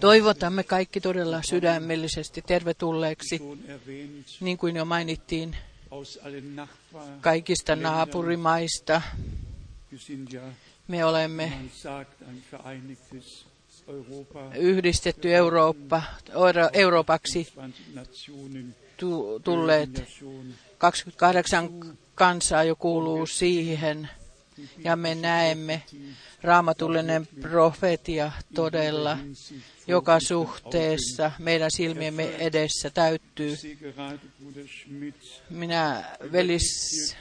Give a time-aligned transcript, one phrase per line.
[0.00, 3.40] Toivotamme kaikki todella sydämellisesti tervetulleeksi,
[4.40, 5.56] niin kuin jo mainittiin,
[7.20, 9.02] kaikista naapurimaista.
[10.88, 11.52] Me olemme
[14.54, 16.02] yhdistetty Eurooppa,
[16.72, 17.48] Euroopaksi
[19.44, 20.04] tulleet.
[20.78, 24.10] 28 kansaa jo kuuluu siihen,
[24.84, 25.82] ja me näemme
[26.42, 29.18] raamatullinen profetia todella
[29.86, 33.56] joka suhteessa meidän silmiemme edessä täyttyy.
[35.50, 37.16] Minä velis,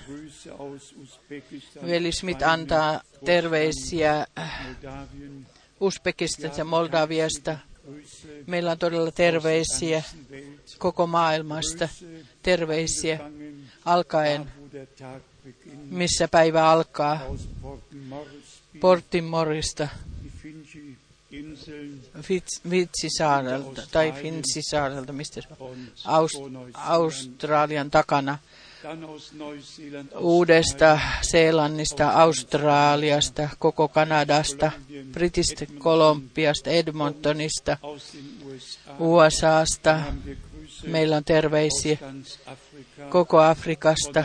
[1.86, 4.28] veli Smith antaa terveisiä
[5.80, 7.58] Uzbekistasta ja Moldaviasta.
[8.48, 10.04] Meillä on todella terveisiä
[10.78, 11.90] koko maailmasta.
[12.42, 13.20] Terveisiä
[13.86, 14.52] alkaen,
[15.90, 17.22] missä päivä alkaa.
[18.80, 19.88] Portimorista,
[22.70, 25.42] Vitsisaarelta tai Finsisaarelta, mistä
[26.06, 26.32] Aus,
[26.74, 28.38] Australian takana.
[30.20, 34.72] Uudesta Seelannista, Australiasta, koko Kanadasta,
[35.12, 37.78] Britistä, Kolumbiasta, Edmontonista,
[39.00, 40.00] USAsta.
[40.88, 41.98] Meillä on terveisiä
[43.10, 44.24] koko Afrikasta,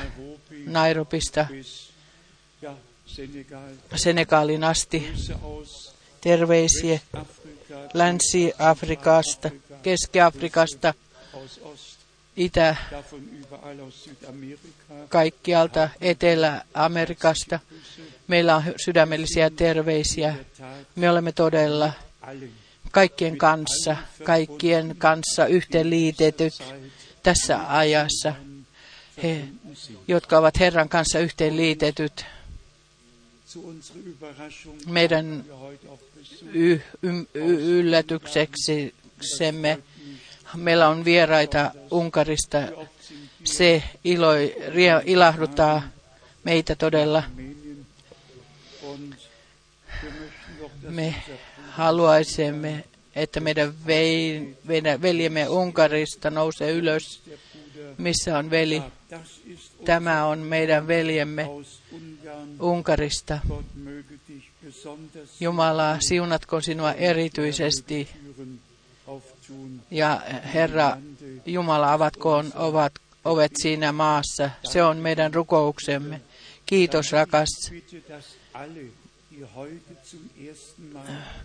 [0.66, 1.46] Nairobista,
[3.96, 5.12] Senegalin asti.
[6.20, 7.00] Terveisiä
[7.94, 9.50] Länsi-Afrikasta,
[9.82, 10.94] Keski-Afrikasta,
[12.36, 12.76] Itä,
[15.08, 17.58] kaikkialta Etelä-Amerikasta.
[18.28, 20.34] Meillä on sydämellisiä terveisiä.
[20.96, 21.92] Me olemme todella
[22.90, 26.52] kaikkien kanssa, kaikkien kanssa yhteenliitetyt
[27.22, 28.34] tässä ajassa.
[29.22, 29.48] He,
[30.08, 32.24] jotka ovat Herran kanssa yhteenliitetyt,
[34.86, 35.44] meidän
[36.52, 37.26] y- y-
[37.78, 39.78] yllätykseksemme
[40.54, 42.58] meillä on vieraita Unkarista.
[43.44, 44.28] Se ilo,
[45.04, 45.82] ilahduttaa
[46.44, 47.22] meitä todella.
[50.82, 51.14] Me
[51.70, 52.84] haluaisimme,
[53.16, 53.74] että meidän
[55.02, 57.22] veljemme Unkarista nousee ylös,
[57.98, 58.82] missä on veli.
[59.84, 61.50] Tämä on meidän veljemme
[62.60, 63.38] Unkarista.
[65.40, 68.08] Jumala, siunatko sinua erityisesti.
[69.90, 70.22] Ja
[70.54, 70.96] Herra
[71.46, 72.92] Jumala, avatkoon ovat
[73.24, 74.50] ovet siinä maassa.
[74.64, 76.20] Se on meidän rukouksemme.
[76.66, 77.48] Kiitos, rakas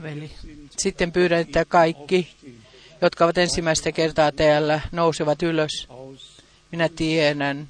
[0.02, 0.32] veli.
[0.78, 2.36] Sitten pyydän, että kaikki,
[3.02, 5.88] jotka ovat ensimmäistä kertaa täällä, nousevat ylös.
[6.76, 7.70] Minä tiedän.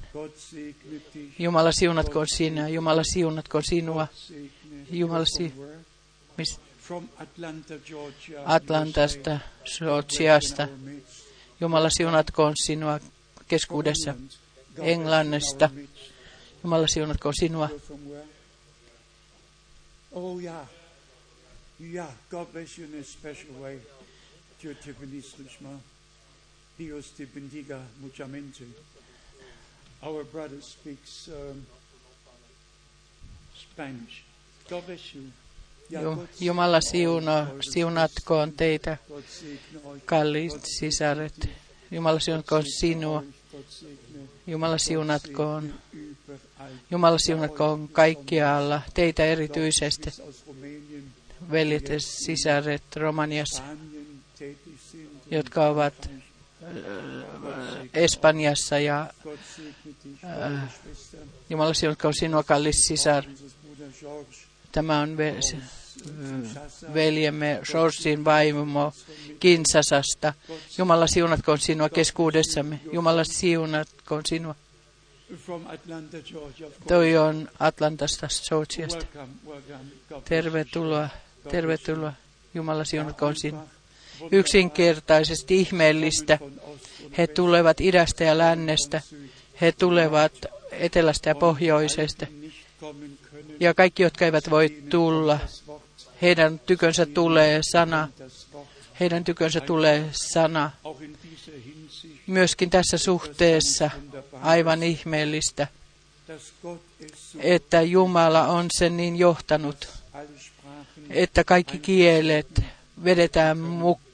[1.38, 2.68] Jumala siunatkoon sinä.
[2.68, 4.08] Jumala siunatkoon sinua.
[4.90, 5.52] Jumala si...
[6.36, 6.60] Mis...
[8.44, 9.38] Atlantasta,
[9.78, 10.68] Georgiasta.
[11.60, 13.00] Jumala siunatkoon sinua
[13.48, 14.14] keskuudessa.
[14.78, 15.70] Englannista.
[16.64, 17.68] Jumala siunatkoon sinua.
[20.12, 20.40] Oh,
[22.30, 23.78] God bless you in a special way.
[24.62, 25.82] Richement.
[26.78, 28.64] Dios te bendiga muchamente.
[30.02, 31.66] Our brother speaks um,
[33.54, 34.22] Spanish.
[34.68, 35.24] God bless you.
[36.40, 38.96] Jumala siuna, siunatkoon teitä,
[40.04, 41.48] kalliit sisaret.
[41.90, 43.22] Jumala siunatkoon sinua.
[44.46, 45.74] Jumala siunatkoon.
[46.90, 50.10] Jumala siunatkoon kaikkialla, teitä erityisesti,
[51.50, 53.62] veljet ja sisaret Romaniassa,
[55.30, 56.10] jotka ovat
[57.94, 59.10] Espanjassa ja
[60.24, 60.74] äh,
[61.50, 63.24] Jumala siunatkoon sinua, kallis sisar.
[64.72, 65.34] Tämä on ve,
[66.94, 68.92] veljemme Sorsin vaimo
[69.40, 70.34] Kinsasasta.
[70.78, 72.80] Jumala siunatkoon sinua keskuudessamme.
[72.92, 74.54] Jumala siunatkoon sinua.
[76.88, 79.06] Toi on Atlantasta, Georgiasta.
[80.24, 81.08] Tervetuloa,
[81.50, 82.12] tervetuloa.
[82.54, 83.75] Jumala siunatkoon sinua.
[84.32, 86.38] Yksinkertaisesti ihmeellistä.
[87.18, 89.02] He tulevat idästä ja lännestä.
[89.60, 90.32] He tulevat
[90.72, 92.26] etelästä ja pohjoisesta.
[93.60, 95.38] Ja kaikki, jotka eivät voi tulla,
[96.22, 98.08] heidän tykönsä tulee sana.
[99.00, 100.70] Heidän tykönsä tulee sana.
[102.26, 103.90] Myöskin tässä suhteessa
[104.42, 105.66] aivan ihmeellistä,
[107.38, 109.88] että Jumala on sen niin johtanut,
[111.10, 112.62] että kaikki kielet
[113.04, 113.58] vedetään,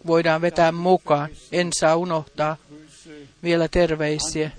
[0.07, 1.31] voidaan vetää mukaan.
[1.53, 2.57] En saa unohtaa
[3.43, 4.51] vielä terveisiä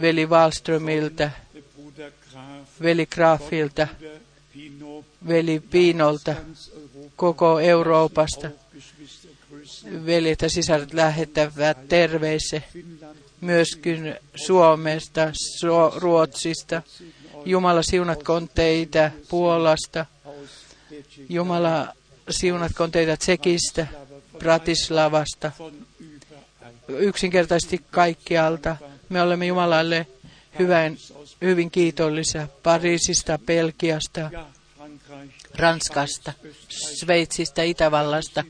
[0.00, 1.30] veli Wallströmiltä,
[2.82, 3.88] veli Grafilta,
[5.28, 6.34] veli Piinolta
[7.16, 8.50] koko Euroopasta.
[10.06, 12.62] Veljet ja sisaret lähettävät terveise
[13.40, 15.32] myöskin Suomesta,
[15.96, 16.82] Ruotsista.
[17.44, 20.06] Jumala siunatkoon teitä Puolasta.
[21.28, 21.94] Jumala
[22.30, 23.86] siunatkoon teitä Tsekistä,
[24.38, 25.52] Bratislavasta,
[26.88, 28.76] yksinkertaisesti kaikkialta.
[29.08, 30.06] Me olemme Jumalalle
[30.58, 30.96] hyvän,
[31.42, 34.30] hyvin kiitollisia Pariisista, Belgiasta,
[35.54, 36.32] Ranskasta,
[36.68, 38.44] Sveitsistä, Itävallasta.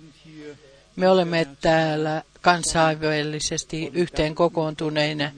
[0.97, 5.31] Me olemme täällä kansainvälisesti yhteen kokoontuneina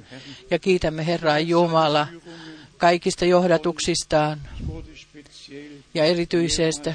[0.51, 2.07] ja kiitämme Herraa Jumala
[2.77, 4.41] kaikista johdatuksistaan
[5.95, 6.95] ja erityisestä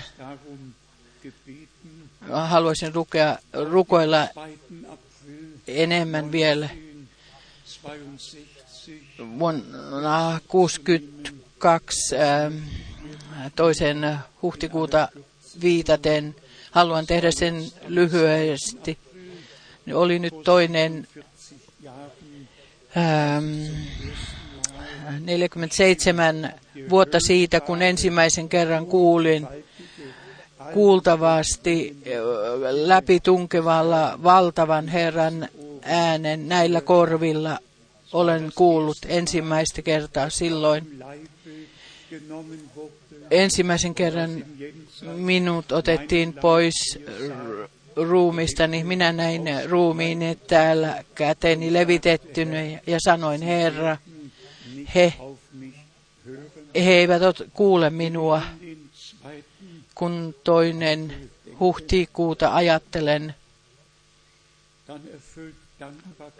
[2.31, 4.27] haluaisin rukea, rukoilla
[5.67, 6.69] enemmän vielä
[9.39, 12.15] vuonna 62
[13.55, 15.07] toisen huhtikuuta
[15.61, 16.35] viitaten.
[16.71, 18.97] Haluan tehdä sen lyhyesti.
[19.93, 21.07] Oli nyt toinen
[25.19, 26.53] 47
[26.89, 29.47] vuotta siitä, kun ensimmäisen kerran kuulin
[30.73, 31.97] kuultavasti
[32.71, 35.47] läpitunkevalla valtavan Herran
[35.81, 37.59] äänen näillä korvilla.
[38.13, 40.99] Olen kuullut ensimmäistä kertaa silloin.
[43.31, 44.45] Ensimmäisen kerran
[45.15, 46.99] minut otettiin pois
[47.95, 53.97] ruumista, niin minä näin ruumiin täällä käteni levitettynä ja sanoin, Herra,
[54.95, 55.13] he,
[56.75, 57.21] he eivät
[57.53, 58.41] kuule minua,
[59.95, 63.35] kun toinen huhtikuuta ajattelen,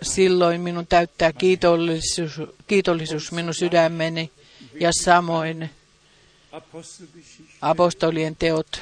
[0.02, 4.32] silloin minun täyttää kiitollisuus, kiitollisuus minun sydämeni
[4.80, 5.70] ja samoin
[7.62, 8.82] apostolien teot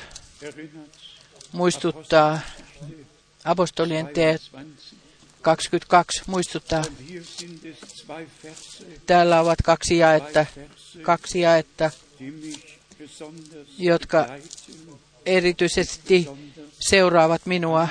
[1.51, 2.39] muistuttaa,
[3.45, 4.41] apostolien teot
[5.41, 6.83] 22 muistuttaa.
[9.05, 10.45] Täällä ovat kaksi jaetta,
[11.01, 11.91] kaksi jaetta,
[13.78, 14.28] jotka
[15.25, 16.28] erityisesti
[16.80, 17.88] seuraavat minua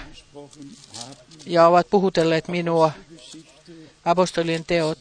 [1.46, 2.92] ja ovat puhutelleet minua.
[4.04, 4.98] Apostolien teot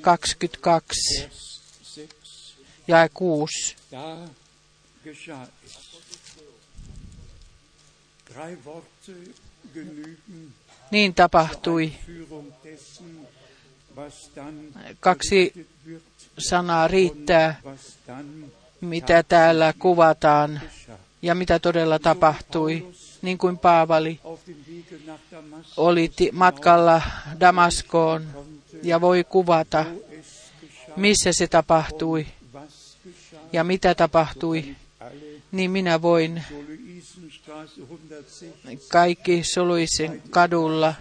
[0.00, 1.28] 22
[2.88, 3.76] ja 6.
[10.90, 11.92] Niin tapahtui.
[15.00, 15.66] Kaksi
[16.38, 17.60] sanaa riittää,
[18.80, 20.60] mitä täällä kuvataan
[21.22, 22.86] ja mitä todella tapahtui.
[23.22, 24.20] Niin kuin Paavali
[25.76, 27.02] oli matkalla
[27.40, 28.26] Damaskoon
[28.82, 29.84] ja voi kuvata,
[30.96, 32.26] missä se tapahtui
[33.52, 34.76] ja mitä tapahtui,
[35.52, 36.42] niin minä voin
[38.88, 40.94] kaikki Soluisin kadulla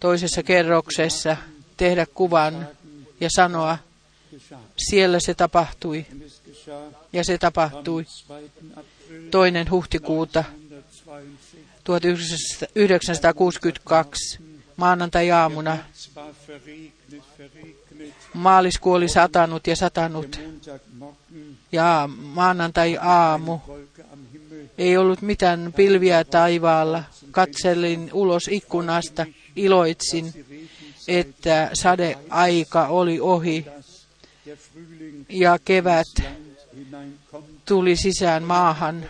[0.00, 1.36] toisessa kerroksessa
[1.76, 2.68] tehdä kuvan
[3.20, 3.78] ja sanoa,
[4.76, 6.06] siellä se tapahtui.
[7.12, 8.04] Ja se tapahtui
[9.30, 10.44] toinen huhtikuuta
[11.84, 14.38] 1962
[14.76, 15.78] maanantai-aamuna.
[18.34, 20.40] Maaliskuu oli satanut ja satanut.
[21.72, 23.58] Ja maanantai-aamu
[24.78, 27.04] ei ollut mitään pilviä taivaalla.
[27.30, 29.26] Katselin ulos ikkunasta,
[29.56, 30.46] iloitsin,
[31.08, 33.66] että sadeaika oli ohi
[35.28, 36.06] ja kevät
[37.64, 39.04] tuli sisään maahan.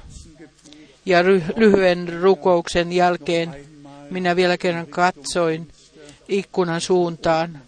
[1.07, 1.25] Ja
[1.57, 3.57] lyhyen rukouksen jälkeen
[4.11, 5.69] minä vielä kerran katsoin
[6.29, 7.63] ikkunan suuntaan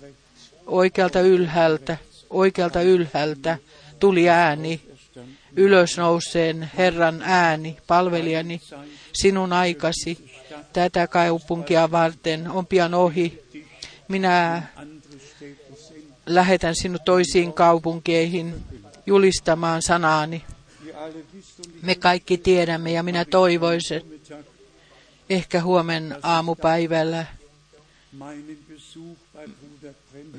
[0.67, 1.97] oikealta ylhäältä,
[2.31, 3.59] oikealta ylhäältä
[4.01, 4.81] tuli ääni,
[5.57, 8.61] ylösnouseen Herran ääni, palvelijani,
[9.13, 10.31] sinun aikasi
[10.73, 13.43] tätä kaupunkia varten on pian ohi.
[14.09, 14.63] Minä
[16.27, 18.55] lähetän sinut toisiin kaupunkeihin
[19.11, 20.45] julistamaan sanaani.
[21.83, 24.21] Me kaikki tiedämme ja minä toivoisin,
[25.31, 27.27] ehkä huomen aamupäivällä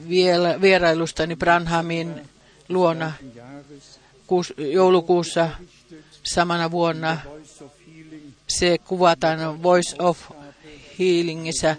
[0.10, 2.30] vielä vierailustani Branhamin
[2.70, 3.12] luona
[4.58, 5.50] joulukuussa
[6.24, 7.18] samana vuonna.
[8.48, 10.20] Se kuvataan Voice of
[11.00, 11.76] Healingissä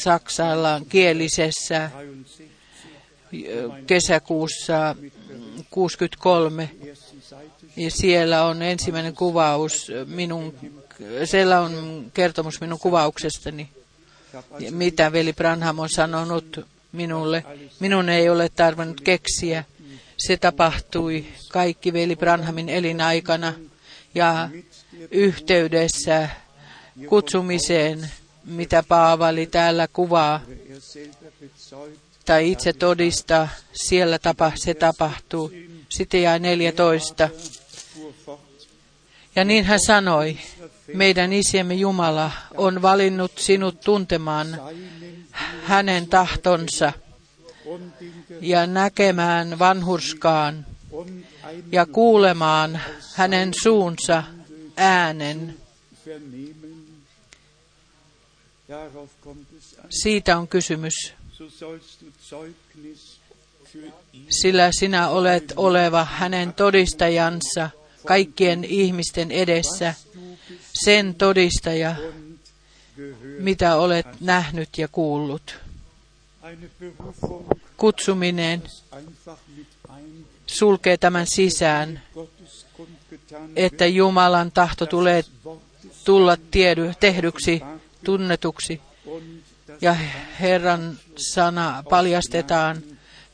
[0.00, 1.90] saksalan kielisessä
[3.86, 4.96] kesäkuussa
[5.70, 6.70] 63.
[7.76, 10.54] Ja siellä on ensimmäinen kuvaus minun,
[11.24, 13.68] siellä on kertomus minun kuvauksestani,
[14.70, 17.44] mitä veli Branham on sanonut minulle.
[17.80, 19.64] Minun ei ole tarvinnut keksiä
[20.16, 23.54] Se tapahtui kaikki veli Branhamin elinaikana
[24.14, 24.48] ja
[25.10, 26.28] yhteydessä
[27.08, 28.10] kutsumiseen,
[28.44, 30.40] mitä Paavali täällä kuvaa
[32.26, 35.52] tai itse todistaa, siellä tapa, se tapahtuu.
[35.88, 37.28] Sitten jää 14.
[37.94, 38.40] fuhr fort,
[39.36, 40.38] Ja niin hän sanoi,
[40.94, 44.60] meidän isiemme Jumala on valinnut sinut tuntemaan
[45.64, 46.92] hänen tahtonsa
[48.40, 50.66] ja näkemään vanhurskaan
[51.72, 52.80] ja kuulemaan
[53.14, 54.22] hänen suunsa
[54.76, 55.56] äänen.
[59.90, 61.14] Siitä on kysymys,
[64.28, 67.70] Sillä sinä olet oleva hänen todistajansa
[68.06, 69.94] kaikkien ihmisten edessä,
[70.72, 71.96] sen todistaja,
[73.38, 75.56] mitä olet nähnyt ja kuullut.
[77.76, 78.62] Kutsuminen
[80.46, 82.02] sulkee tämän sisään,
[83.56, 85.24] että Jumalan tahto tulee
[86.04, 87.62] tulla tiedy, tehdyksi,
[88.04, 88.80] tunnetuksi
[89.80, 89.96] ja
[90.40, 92.82] Herran sana paljastetaan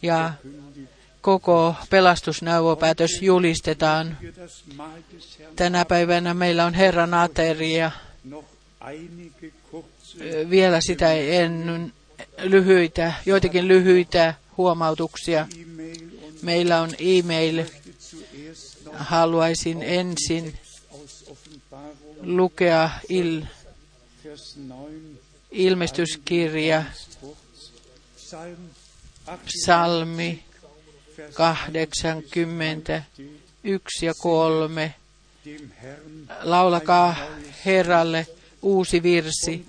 [0.02, 0.32] ja
[1.20, 4.18] koko pelastusneuvopäätös julistetaan.
[5.56, 7.90] Tänä päivänä meillä on Herran ateria.
[10.50, 11.92] Vielä sitä ennen
[12.38, 15.48] lyhyitä, joitakin lyhyitä huomautuksia.
[16.42, 17.64] Meillä on e-mail.
[18.92, 20.58] Haluaisin ensin
[22.22, 23.42] lukea il,
[24.24, 25.21] Vers 9
[25.52, 26.84] ilmestyskirja,
[27.20, 27.70] kurz
[28.16, 28.70] Psalm
[29.26, 30.44] 8 psalmi
[31.18, 34.94] Vers 81 ja 3.
[35.44, 37.16] dem Herrn Laulakaa
[37.64, 38.26] Herralle
[38.62, 39.64] uusi virsi.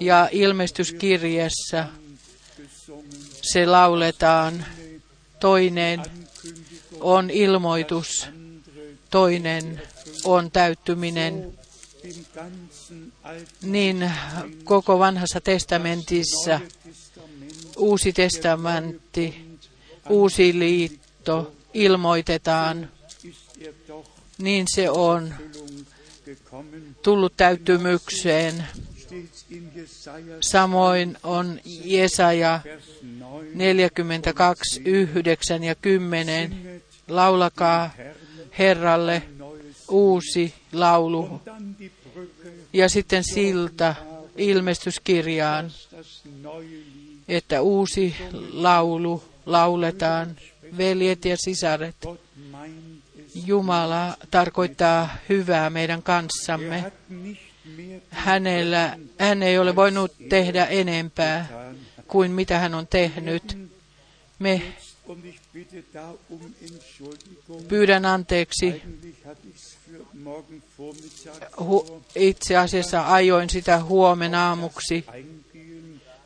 [0.00, 1.86] Ja ilmestyskirjassa
[3.42, 4.64] se lauletaan.
[5.40, 6.02] Toinen
[7.00, 8.28] on ilmoitus,
[9.10, 9.82] toinen
[10.24, 11.58] on täyttyminen.
[13.62, 14.12] Niin
[14.64, 19.44] koko vanhassa testamentissa Testament uusi testamentti,
[20.08, 22.90] uusi liitto ilmoitetaan,
[23.60, 23.72] er
[24.38, 25.34] niin se on.
[27.02, 28.64] Tullut täyttymykseen.
[30.40, 36.50] Samoin on Jesaja Vers 9 42, 9 ja 10.
[36.50, 37.90] Singet Laulakaa
[38.58, 39.22] Herralle
[39.94, 41.40] uusi laulu.
[42.72, 43.94] Ja sitten silta
[44.36, 45.70] ilmestyskirjaan,
[47.28, 48.16] että uusi
[48.52, 50.36] laulu lauletaan.
[50.78, 51.96] Veljet ja sisaret.
[53.46, 56.92] Jumala tarkoittaa hyvää meidän kanssamme.
[58.10, 61.48] Hänellä, hän ei ole voinut tehdä enempää
[62.08, 63.58] kuin mitä hän on tehnyt.
[64.38, 64.62] Me
[67.68, 68.82] pyydän anteeksi.
[71.60, 75.04] Hu- itse asiassa ajoin sitä huomenna aamuksi,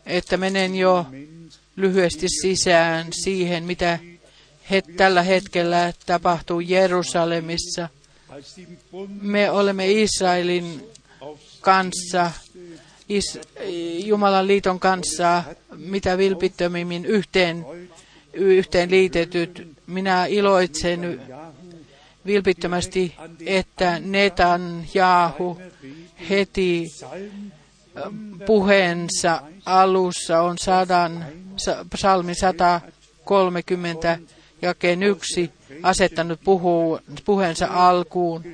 [0.06, 1.06] että menen jo
[1.76, 3.98] lyhyesti sisään siihen, mitä
[4.70, 7.88] he, tällä hetkellä tapahtuu Jerusalemissa.
[9.20, 10.82] Me olemme Israelin
[11.60, 12.30] kanssa,
[13.08, 13.38] is,
[14.04, 15.42] Jumalan liiton kanssa,
[15.76, 17.66] mitä vilpittömimmin yhteen,
[18.32, 19.68] yhteen liitetyt.
[19.86, 21.20] Minä iloitsen
[22.26, 23.14] vilpittömästi,
[23.46, 25.60] että Netanjahu
[26.30, 27.50] heti Psalm
[28.46, 34.18] puheensa alussa on sadan, sa- psalmi 130
[34.62, 35.50] jakeen yksi
[35.82, 38.44] asettanut puhuu, puheensa alkuun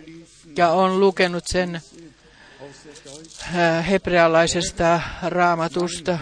[0.57, 1.81] ja on lukenut sen
[3.55, 6.19] äh, hebrealaisesta raamatusta.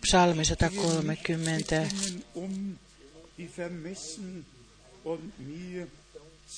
[0.00, 1.72] Psalmi 130.
[1.72, 2.78] Ihnen um,
[3.38, 4.46] die vermessen
[5.04, 5.86] und mir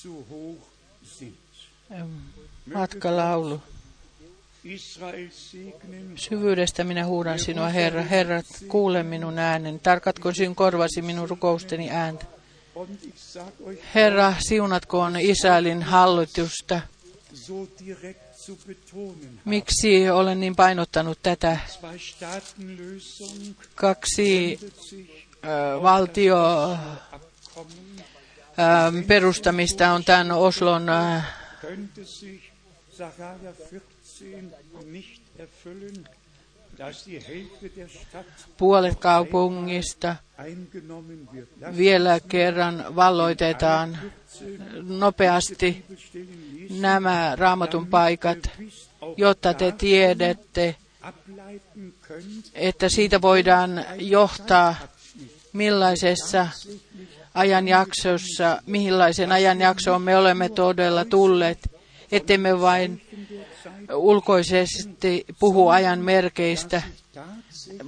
[0.01, 0.67] zu hoch
[1.03, 1.35] sind.
[2.73, 3.61] Matkalaulu.
[6.15, 8.01] Syvyydestä minä huudan sinua, Herra.
[8.01, 9.79] Herra, kuule minun äänen.
[9.79, 12.25] Tarkatko sinun korvasi minun rukousteni ääntä.
[13.95, 16.81] Herra, siunatkoon Israelin hallitusta.
[19.45, 21.57] Miksi olen niin painottanut tätä?
[23.75, 24.59] Kaksi
[25.45, 26.37] ö, valtio
[26.71, 26.75] ö,
[29.07, 31.21] perustamista on tämän Oslon ö,
[31.61, 32.43] könnte sich
[32.97, 36.07] Sacharja 14 nicht erfüllen.
[36.77, 38.25] dass die Hälfte der Stadt
[38.57, 40.15] puolet kaupungista
[41.77, 43.97] vielä kerran valloitetaan
[44.83, 45.85] nopeasti
[46.69, 48.49] nämä raamatun paikat,
[49.17, 50.75] jotta te tiedätte,
[52.53, 54.75] että siitä voidaan johtaa
[55.53, 56.47] millaisessa
[57.33, 61.71] ajanjaksossa, millaisen ajanjaksoon me olemme todella tulleet,
[62.11, 63.01] ettemme vain
[63.93, 66.81] ulkoisesti puhu ajan merkeistä,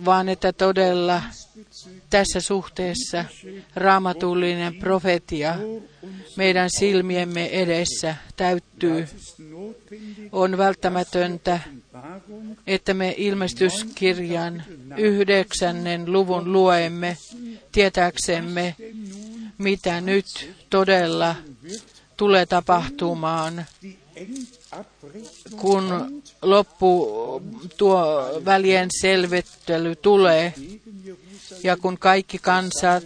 [0.05, 1.21] vaan että todella
[2.09, 3.25] tässä suhteessa
[3.75, 5.55] raamatullinen profetia
[6.35, 9.07] meidän silmiemme edessä täyttyy.
[10.31, 11.59] On välttämätöntä,
[12.67, 14.63] että me ilmestyskirjan
[14.97, 17.17] yhdeksännen luvun luemme
[17.71, 18.75] tietääksemme,
[19.57, 20.25] mitä nyt
[20.69, 21.35] todella
[22.17, 23.65] tulee tapahtumaan,
[25.55, 27.07] kun loppu
[27.77, 30.53] tuo välien selvittely tulee
[31.63, 33.03] ja kun kaikki kansat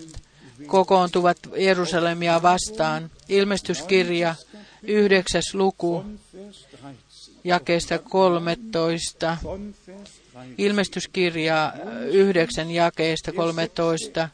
[0.67, 3.11] kokoontuvat Jerusalemia vastaan.
[3.29, 4.35] Ilmestyskirja
[4.83, 7.31] yhdeksäs luku Vers 13.
[7.43, 9.37] jakeesta 13.
[9.43, 10.55] Von Vers 13.
[10.57, 11.73] Ilmestyskirja
[12.11, 14.29] yhdeksän jakeesta 13.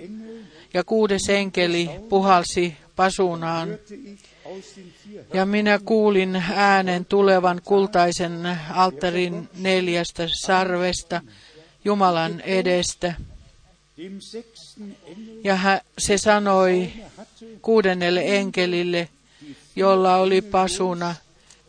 [0.73, 3.69] Ja kuudes enkeli puhalsi pasunaan,
[5.33, 11.21] ja minä kuulin äänen tulevan kultaisen alttarin neljästä sarvesta
[11.85, 13.13] Jumalan edestä.
[15.43, 16.93] Ja hä, se sanoi
[17.61, 19.09] kuudennelle enkelille,
[19.75, 21.15] jolla oli pasuna,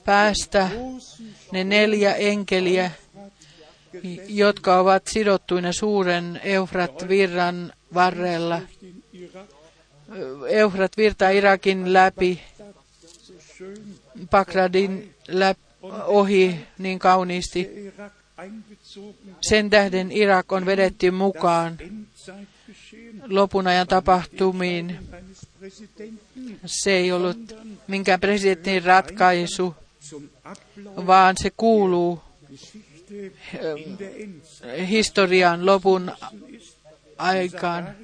[0.04, 0.70] päästä
[1.52, 2.90] ne neljä enkeliä,
[4.28, 8.60] jotka ovat sidottuina suuren Eufrat-virran varrella.
[8.82, 9.50] den Irak
[10.48, 12.40] Eufrat virtaa Irakin läpi,
[14.30, 15.60] Bagdadin läpi,
[16.06, 17.92] ohi niin kauniisti.
[19.40, 21.78] Sen tähden Irak on vedetty mukaan
[23.26, 24.98] lopun ajan tapahtumiin.
[26.66, 27.56] Se ei ollut
[27.86, 29.76] minkään presidentin ratkaisu,
[31.06, 32.22] vaan se kuuluu
[33.60, 36.12] Endzeit historian lopun
[37.18, 37.96] aikaan.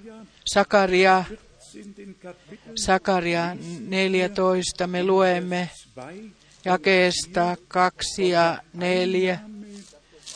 [0.46, 2.14] Sakaria, 14.
[2.22, 3.56] Kapitel Sakaria
[3.88, 6.32] 14, me luemme 2
[6.64, 9.40] jakeesta 2 ja 4.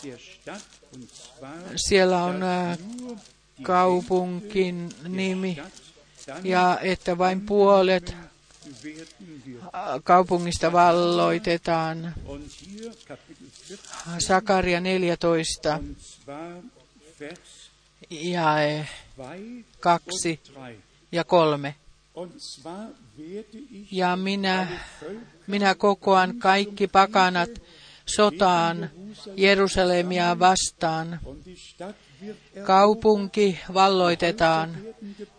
[0.02, 3.16] der Stadt und zwar Siellä on die
[3.62, 5.62] kaupunkin nimi
[6.44, 8.16] ja että vain puolet
[10.04, 12.14] kaupungista valloitetaan.
[12.26, 16.62] Und hier Kapitel 14 Sakaria 14 und zwar
[17.18, 17.70] Vers
[18.10, 18.56] ja
[19.16, 20.76] 2 2 und 3.
[21.12, 21.74] ja 3.
[22.14, 24.66] Und zwar werde ich Ja minä,
[25.46, 27.50] minä kokoan kaikki pakanat
[28.06, 28.90] sotaan
[29.36, 31.20] Jerusalemia vastaan.
[32.62, 34.76] Kaupunki valloitetaan,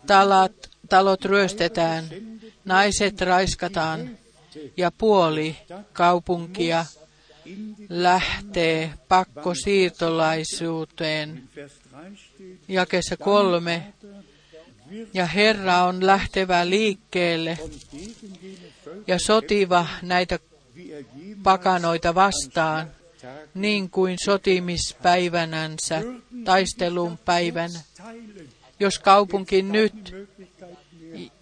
[0.06, 0.52] talat,
[0.88, 2.04] talot ryöstetään,
[2.64, 4.18] naiset raiskataan
[4.76, 5.56] ja puoli
[5.92, 6.86] kaupunkia
[7.88, 11.48] lähtee pakkosiirtolaisuuteen.
[11.56, 13.92] Vers 3 steht, Jakessa kolme.
[15.14, 17.58] Ja Herra on lähtevä liikkeelle
[19.06, 20.38] ja sotiva näitä
[21.42, 22.90] pakanoita vastaan,
[23.54, 26.02] niin kuin sotimispäivänänsä,
[26.44, 27.70] taistelun teilen,
[28.80, 30.14] Jos kaupunki nyt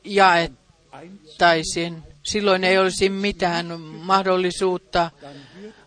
[0.05, 5.11] jaettaisin, silloin ei olisi mitään mahdollisuutta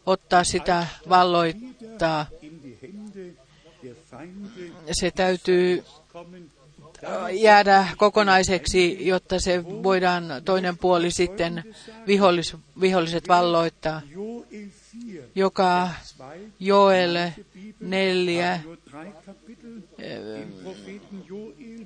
[0.06, 2.26] ottaa sitä valloittaa.
[4.92, 6.52] Se täytyy kommen.
[7.32, 11.64] jäädä kokonaiseksi, jotta se voidaan toinen puoli sitten
[12.08, 14.02] vihollis, viholliset valloittaa.
[14.94, 17.32] Joel 4, Joka 2, Joel
[17.80, 21.86] 4, nur drei Kapitel im Propheten Joel.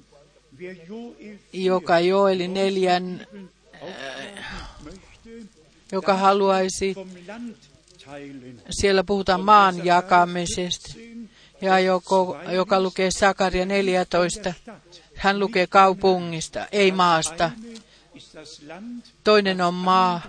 [0.60, 3.28] Wer Joel 4 joka Joeli neljän,
[4.84, 5.30] möchte,
[5.92, 6.96] joka haluaisi,
[8.70, 10.94] siellä puhutaan maan jakamisesta,
[11.62, 14.54] ja joko, joka lukee Sakaria 14,
[15.16, 17.52] hän lukee kaupungista, ei maasta.
[19.24, 20.22] Toinen on maa,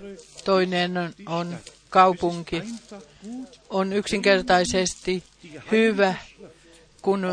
[0.45, 0.93] toinen
[1.27, 1.57] on
[1.90, 2.62] kaupunki.
[3.70, 5.25] On yksinkertaisesti
[5.72, 6.14] hyvä,
[7.03, 7.27] kun,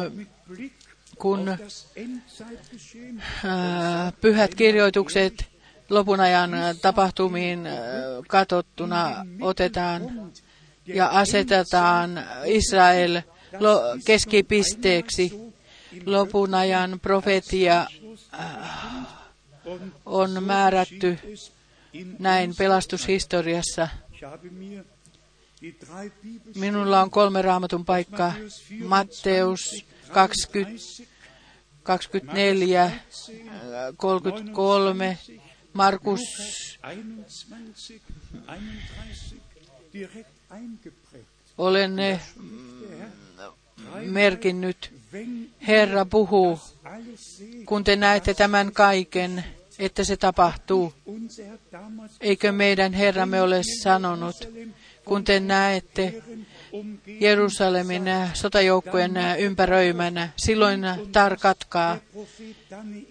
[1.17, 1.57] kun
[3.43, 5.45] ää, pyhät kirjoitukset
[5.89, 7.59] lopun ajan tapahtumiin
[8.27, 10.31] katsottuna otetaan
[10.85, 13.21] ja asetetaan Israel
[14.05, 15.53] keskipisteeksi.
[16.05, 17.87] Lopun ajan profetia
[19.65, 21.19] und on määrätty
[22.19, 23.87] näin pelastushistoriassa.
[26.55, 28.33] Minulla on kolme raamatun paikkaa.
[28.83, 30.73] Matteus 20,
[31.83, 32.91] 24,
[33.97, 35.17] 33,
[35.73, 36.19] Markus
[36.81, 38.01] 21,
[38.45, 39.36] 31
[39.93, 41.27] direkt eingeprägt.
[41.57, 42.19] olen ne
[44.01, 44.91] merkinnyt.
[45.13, 46.59] Wenn Herra puhuu,
[47.65, 49.43] kun te näette tämän kaiken,
[49.79, 50.93] että se tapahtuu.
[52.21, 54.36] Eikö meidän Herramme ole sanonut,
[55.05, 56.23] kun te näette
[57.19, 60.81] Jerusalemin sotajoukkojen ympäröimänä, silloin
[61.12, 61.97] tarkatkaa,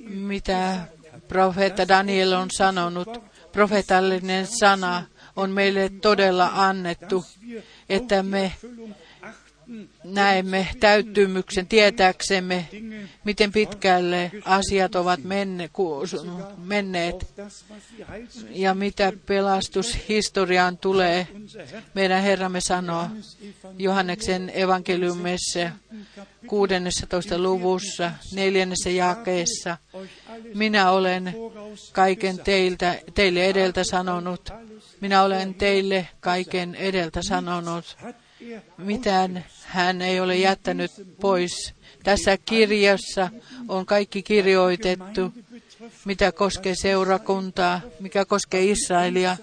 [0.09, 0.87] mitä
[1.29, 3.09] profeetta Daniel on sanonut.
[3.53, 5.05] Profeetallinen sana
[5.37, 7.25] on meille todella annettu,
[7.88, 8.53] että me
[10.04, 12.68] näemme täyttymyksen tietääksemme,
[13.24, 15.70] miten pitkälle asiat ovat menne,
[16.64, 17.35] menneet
[18.50, 21.28] ja mitä pelastushistoriaan tulee.
[21.94, 23.06] Meidän Herramme sanoo
[23.78, 25.70] Johanneksen evankeliumissa
[26.46, 27.38] 16.
[27.38, 29.76] luvussa, neljännessä jakeessa,
[30.54, 31.35] minä olen
[31.92, 34.50] kaiken teiltä, teille edeltä sanonut.
[35.00, 37.96] Minä olen teille kaiken edeltä sanonut.
[38.78, 41.74] Mitään hän ei ole jättänyt pois.
[42.02, 43.31] Tässä kirjassa
[43.68, 45.33] on kaikki kirjoitettu,
[46.05, 49.37] mitä koskee seurakuntaa, mikä koskee Israelia,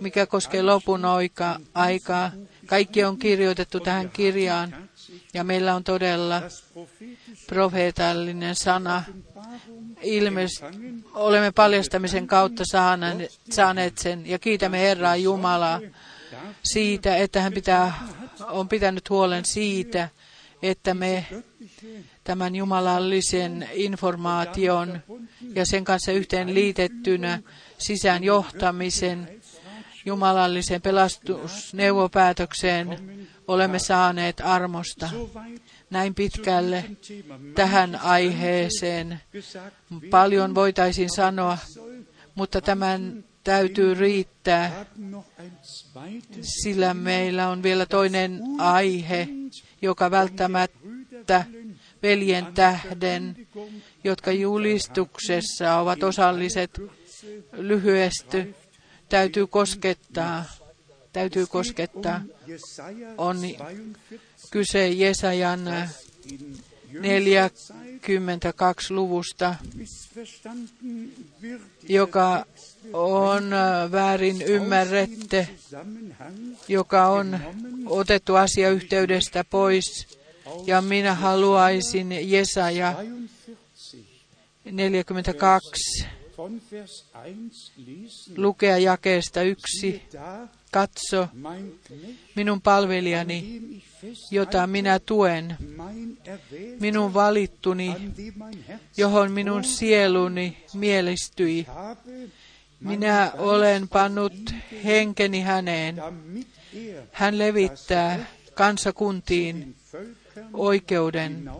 [0.00, 1.02] mikä koskee lopun
[1.74, 2.30] aikaa.
[2.66, 4.88] Kaikki on kirjoitettu tähän kirjaan
[5.34, 6.42] ja meillä on todella
[7.46, 9.02] profeetallinen sana.
[10.02, 10.50] Ilmes,
[11.14, 12.64] olemme paljastamisen kautta
[13.50, 15.80] saaneet sen ja kiitämme Herraa Jumalaa
[16.62, 18.08] siitä, että hän pitää,
[18.48, 20.08] on pitänyt huolen siitä,
[20.62, 21.26] että me
[22.24, 25.00] tämän jumalallisen informaation
[25.54, 27.42] ja sen kanssa yhteen liitettynä
[27.78, 29.40] sisään johtamisen
[30.04, 32.98] jumalallisen pelastusneuvopäätökseen
[33.48, 35.10] olemme saaneet armosta
[35.90, 36.84] näin pitkälle
[37.54, 39.20] tähän aiheeseen.
[40.10, 41.58] Paljon voitaisiin sanoa,
[42.34, 44.86] mutta tämän täytyy riittää,
[46.42, 49.28] sillä meillä on vielä toinen aihe,
[49.82, 51.44] joka välttämättä
[52.02, 53.46] veljen tähden,
[54.04, 56.80] jotka julistuksessa ovat osalliset
[57.52, 58.54] lyhyesti,
[59.08, 60.44] täytyy koskettaa.
[61.12, 62.22] Täytyy koskettaa.
[63.18, 65.60] On 42 kyse Jesajan
[66.92, 69.54] in 42 luvusta,
[71.88, 72.46] joka
[72.92, 76.34] on äh, väärin Zusammenhang
[76.68, 77.38] joka on
[77.86, 80.18] otettu asiayhteydestä pois.
[80.66, 82.94] Ja minä haluaisin Jesaja
[84.64, 86.06] 42 42
[86.40, 88.34] von Vers 1 lesen.
[88.36, 90.02] lukea jakeesta yksi.
[90.72, 91.28] Katso,
[92.34, 93.60] minun palvelijani,
[94.30, 95.56] jota minä tuen,
[96.80, 97.96] minun valittuni,
[98.96, 101.66] johon minun sieluni mielistyi.
[102.80, 104.32] Minä olen pannut
[104.84, 105.96] henkeni häneen.
[107.12, 109.76] Hän levittää kansakuntiin
[110.52, 111.50] oikeuden.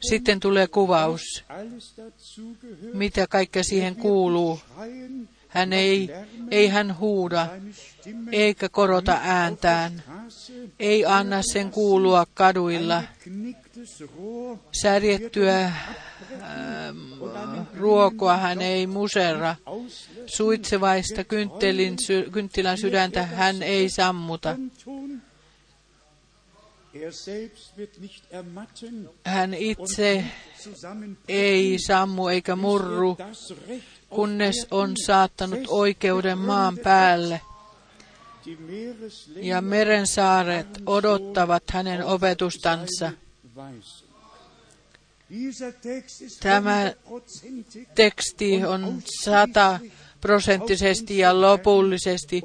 [0.00, 1.44] Sitten tulee kuvaus,
[2.94, 4.60] mitä kaikkea siihen kuuluu.
[5.48, 6.08] Hän ei,
[6.50, 7.48] ei hän huuda,
[8.32, 10.02] eikä korota ääntään,
[10.80, 13.02] ei anna sen kuulua kaduilla.
[14.82, 15.72] Särjettyä
[17.74, 19.56] ruokoa hän ei muserra.
[20.26, 24.56] Suitsevaista kynttelin, sy, kynttilän sydäntä hän ei sammuta.
[29.24, 30.24] Hän itse
[31.28, 33.16] ei sammu eikä murru,
[34.08, 37.40] kunnes on saattanut oikeuden maan päälle.
[39.36, 43.12] Ja merensaaret odottavat hänen opetustansa.
[46.40, 46.92] Tämä
[47.94, 52.42] teksti on sataprosenttisesti ja lopullisesti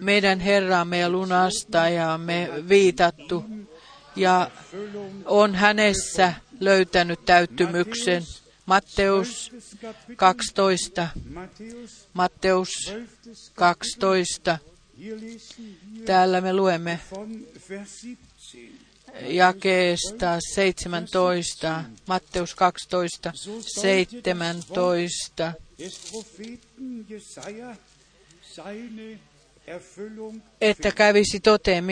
[0.00, 3.44] meidän Herramme ja lunastajamme viitattu
[4.16, 4.50] ja
[5.24, 8.22] on hänessä löytänyt täyttymyksen.
[8.66, 9.52] Matteus
[10.16, 12.70] 12, Matthäus Matteus
[13.54, 13.54] 12.
[13.54, 14.58] 12.
[14.98, 18.85] Hier lesen wir Täällä me luemme von Vers 17.
[19.20, 25.52] jakeesta 17, Matteus 12, 17.
[25.78, 27.76] Des Propheten Jesaja
[28.42, 29.18] seine
[29.66, 31.84] Erfüllung että kävisi toteen,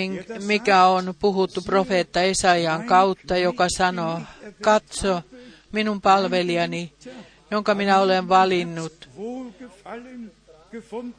[0.46, 4.20] mikä on puhuttu profeetta Esajan kautta, joka sanoo,
[4.60, 5.22] katso
[5.72, 6.92] minun palvelijani,
[7.50, 9.08] jonka minä olen valinnut,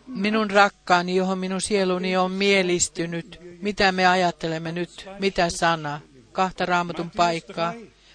[0.07, 3.44] minun rakkaani, johon minun sieluni on mielistynyt.
[3.65, 5.09] Mitä me ajattelemme nyt?
[5.19, 6.01] Mitä sana?
[6.31, 7.73] Kahta raamatun paikkaa.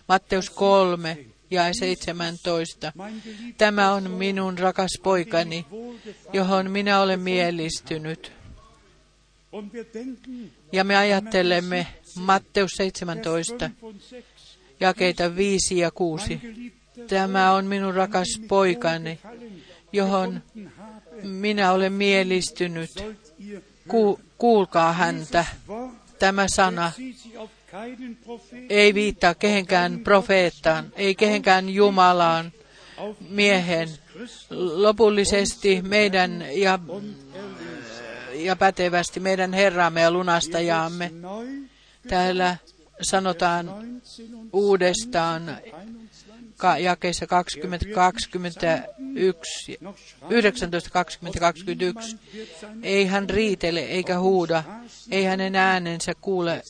[0.08, 1.18] Matteus 3
[1.50, 2.92] ja 17.
[3.58, 5.66] Tämä on minun rakas poikani,
[6.32, 8.32] johon minä olen mielistynyt.
[10.72, 11.86] Ja me ajattelemme
[12.16, 13.70] Matteus 17,
[14.80, 16.40] jakeita 5 ja 6.
[17.08, 19.18] Tämä on minun rakas poikani,
[19.92, 20.42] johon
[21.22, 22.90] minä olen mielistynyt.
[23.88, 25.44] Ku, kuulkaa häntä.
[26.18, 26.92] Tämä sana
[28.70, 32.52] ei viittaa kehenkään profeettaan, ei kehenkään Jumalaan,
[33.28, 33.88] miehen.
[34.74, 36.78] Lopullisesti meidän ja,
[38.32, 41.12] ja pätevästi meidän Herraamme ja lunastajaamme.
[42.08, 42.56] Täällä
[43.02, 45.79] sanotaan 19 und uudestaan 21 ka-
[46.78, 49.78] jakeissa 20, 21,
[50.30, 52.16] 19, 20, 21.
[52.82, 54.64] Ei hän riitele eikä huuda,
[55.10, 56.62] ei hänen äänensä kuule,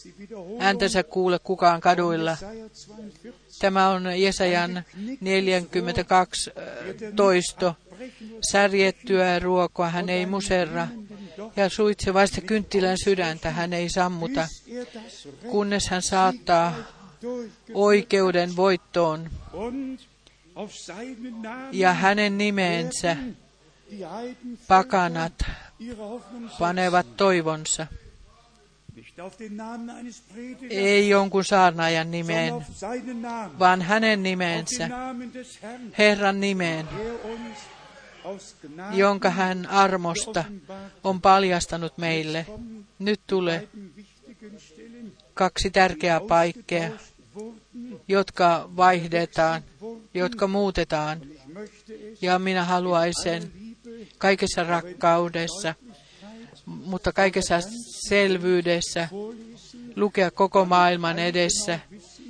[0.59, 2.37] ääntänsä kuule kukaan kaduilla.
[3.59, 4.85] Tämä on Jesajan
[5.21, 6.65] 42 äh,
[7.17, 7.77] toisto.
[8.53, 10.89] Särjettyä ruokoa hän ei muserra,
[11.57, 14.49] ja suitsevaista kynttilän sydäntä hän ei sammuta,
[15.51, 16.75] kunnes hän saattaa
[17.75, 19.31] oikeuden voittoon
[21.73, 23.17] ja hänen nimeensä
[24.69, 25.33] pakanat
[26.59, 27.87] panevat toivonsa.
[30.71, 32.55] Ei jonkun saarnaajan nimeen,
[33.59, 34.89] vaan hänen nimensä,
[35.99, 36.89] Herran nimeen,
[38.93, 40.45] jonka hän armosta
[41.05, 42.47] on paljastanut meille.
[42.99, 43.69] Nyt tulee
[45.35, 46.89] kaksi tärkeää paikkaa,
[48.09, 49.63] jotka vaihdetaan,
[50.15, 51.21] jotka muutetaan.
[52.23, 53.53] Ja minä haluaisin
[54.19, 55.75] kaikessa rakkaudessa,
[56.67, 57.61] mutta kaikessa
[58.09, 59.09] selvyydessä
[59.97, 61.81] lukea koko maailman edessä,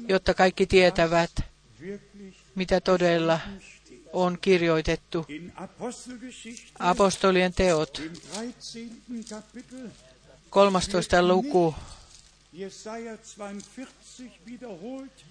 [0.08, 1.30] jotta kaikki tietävät,
[2.54, 3.40] mitä todella
[4.12, 5.26] on kirjoitettu.
[6.78, 8.02] Apostolien teot,
[10.50, 11.28] 13.
[11.28, 11.74] luku.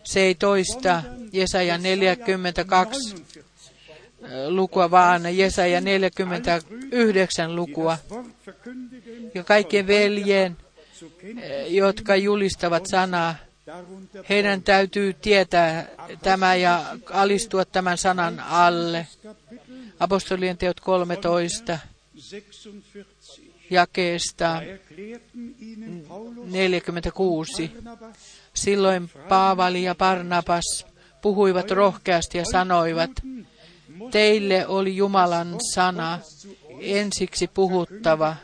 [0.03, 1.03] Se ei toista
[1.33, 3.15] Jesaja 42
[4.47, 7.97] lukua, vaan Jesaja 49 lukua.
[9.33, 10.57] Ja kaikkien veljen,
[11.67, 13.35] jotka julistavat sanaa,
[14.29, 15.87] heidän täytyy tietää
[16.21, 19.07] tämä ja alistua tämän sanan alle.
[19.99, 21.79] Apostolien teot 13
[23.69, 24.61] jakeesta
[26.45, 27.71] 46.
[28.53, 30.85] Silloin Paavali ja Barnabas
[31.21, 33.11] puhuivat rohkeasti ja sanoivat,
[34.11, 36.19] teille oli Jumalan sana
[36.79, 38.35] ensiksi puhuttava,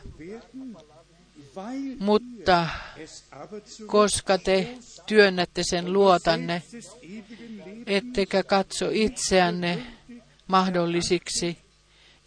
[2.00, 2.68] mutta
[3.86, 6.64] koska te työnnätte sen luotanne,
[7.88, 9.86] ettekä katso itseänne
[10.48, 11.58] mahdollisiksi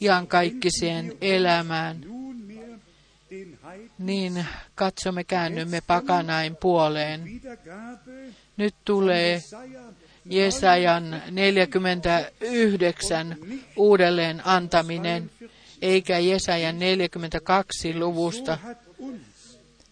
[0.01, 2.18] iankaikkiseen elämään,
[3.99, 7.41] niin katsomme käännymme pakanain puoleen.
[8.57, 9.43] Nyt tulee
[10.25, 13.37] Jesajan 49
[13.77, 15.31] uudelleen antaminen,
[15.83, 18.59] eikä Jesajan 42 luvusta,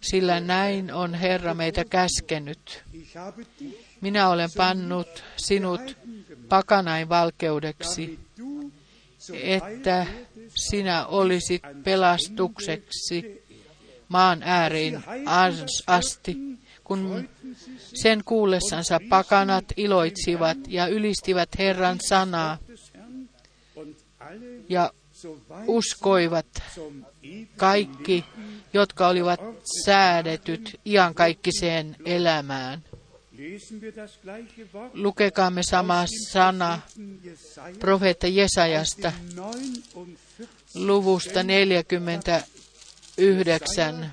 [0.00, 2.84] sillä näin on Herra meitä käskenyt.
[4.00, 5.96] Minä olen pannut sinut
[6.48, 8.18] pakanain valkeudeksi,
[9.32, 10.06] että
[10.54, 13.45] sinä olisit pelastukseksi
[14.08, 15.02] maan ääriin
[15.86, 16.36] asti,
[16.84, 17.28] kun
[18.02, 22.58] sen kuullessansa pakanat iloitsivat ja ylistivät Herran sanaa
[24.68, 24.92] ja
[25.66, 26.46] uskoivat
[27.56, 28.24] kaikki,
[28.72, 29.40] jotka olivat
[29.84, 32.84] säädetyt iankaikkiseen elämään.
[34.94, 36.80] Lukekaamme sama sana
[37.78, 39.12] profeetta Jesajasta
[40.74, 41.42] luvusta
[43.16, 44.12] 49.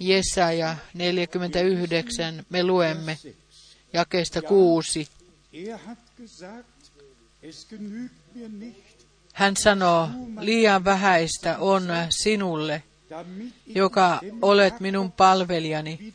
[0.00, 3.18] Jesaja 49, me luemme
[3.92, 5.08] jakeesta kuusi.
[9.32, 10.08] Hän sanoo,
[10.40, 12.82] liian vähäistä on sinulle,
[13.66, 16.12] joka olet minun palvelijani,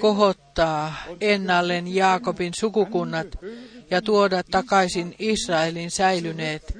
[0.00, 3.26] kohottaa ennalleen Jaakobin sukukunnat
[3.90, 6.78] ja tuoda takaisin Israelin säilyneet.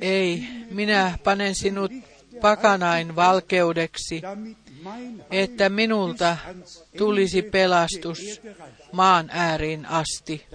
[0.00, 1.92] Ei, minä panen sinut
[2.40, 4.22] pakanain valkeudeksi,
[5.30, 6.36] että minulta
[6.96, 8.40] tulisi pelastus
[8.92, 10.46] maan ääriin asti.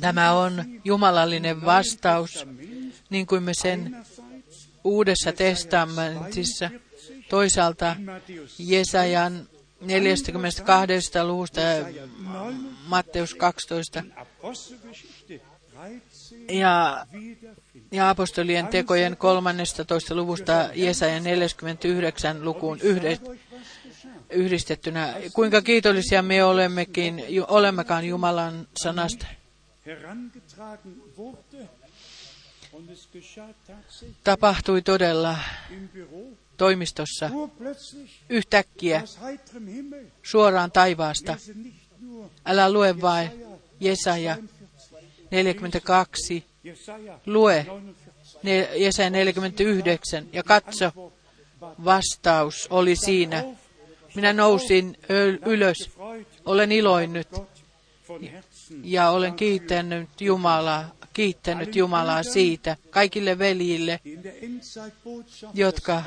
[0.00, 2.46] Tämä on jumalallinen vastaus,
[3.10, 3.96] niin kuin me sen
[4.84, 6.70] Uudessa testamentissa
[7.28, 7.96] toisaalta
[8.58, 9.48] Jesajan
[9.80, 11.22] 42.
[11.22, 11.60] luvusta
[12.86, 14.02] Matteus 12
[16.48, 17.06] ja,
[17.92, 19.84] ja apostolien tekojen 13.
[20.14, 22.78] luvusta Jesajan 49 lukuun
[24.30, 25.14] yhdistettynä.
[25.32, 29.26] Kuinka kiitollisia me olemmekin, olemmekaan Jumalan sanasta.
[34.24, 35.38] Tapahtui todella
[36.56, 37.30] toimistossa
[38.28, 39.02] yhtäkkiä
[40.22, 41.36] suoraan taivaasta.
[42.46, 43.30] Älä lue vain
[43.80, 44.36] Jesaja
[45.34, 46.44] 42,
[47.26, 47.66] lue
[48.76, 51.12] Jesaja 49 ja katso,
[51.84, 53.44] vastaus oli siinä.
[54.14, 54.98] Minä nousin
[55.46, 55.90] ylös,
[56.44, 57.28] olen iloinnut.
[58.82, 64.00] Ja olen kiittänyt Jumalaa, kiittänyt Jumalaa siitä kaikille veljille,
[65.54, 66.02] jotka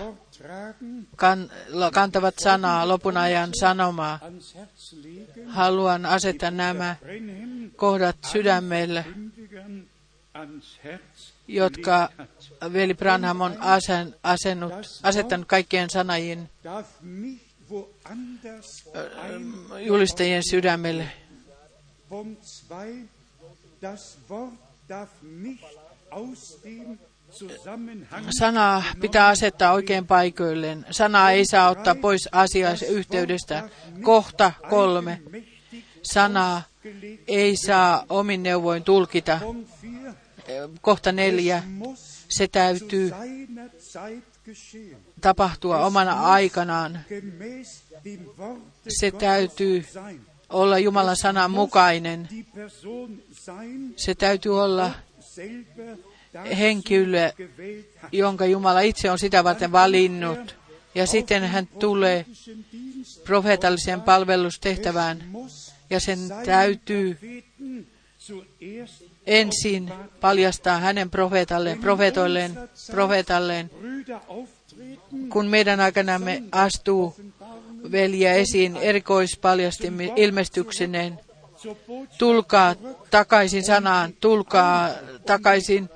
[1.15, 1.52] kan,
[1.93, 4.19] kantavat sanaa, lopun ajan sanomaa.
[5.47, 6.95] Haluan asettaa nämä
[7.76, 9.06] kohdat sydämelle,
[11.47, 12.10] jotka
[12.73, 14.73] veli Branham on asen, asennut,
[15.04, 16.50] asettanut kaikkien sanajien
[19.86, 21.12] julistajien sydämelle.
[28.39, 30.86] Sana pitää asettaa oikein paikoilleen.
[30.91, 33.69] Sana ei saa ottaa pois asiasta yhteydestä.
[34.02, 35.21] Kohta kolme.
[36.04, 36.62] Sanaa
[37.28, 39.39] ei saa omin neuvoin tulkita.
[40.82, 41.63] Kohta neljä.
[42.30, 43.12] Se täytyy
[45.21, 47.00] tapahtua omana aikanaan.
[48.88, 49.86] Se täytyy
[50.50, 52.30] olla Jumalan sanan mukainen.
[53.95, 54.91] Se täytyy olla
[56.58, 57.32] henkilö,
[58.12, 60.56] jonka Jumala itse on sitä varten valinnut.
[60.95, 62.26] Ja sitten hän tulee
[63.23, 65.23] profeetalliseen palvelustehtävään.
[65.89, 67.17] Ja sen täytyy
[69.28, 72.60] ensin paljastaa hänen profeetalleen, profetoilleen,
[72.91, 73.71] profeetalleen.
[75.30, 77.15] Kun meidän aikanamme astuu
[77.91, 81.19] veljiä esiin erikoispaljasti ilmestyksineen,
[82.17, 82.76] tulkaa
[83.12, 84.89] takaisin sanaan, tulkaa
[85.26, 85.89] takaisin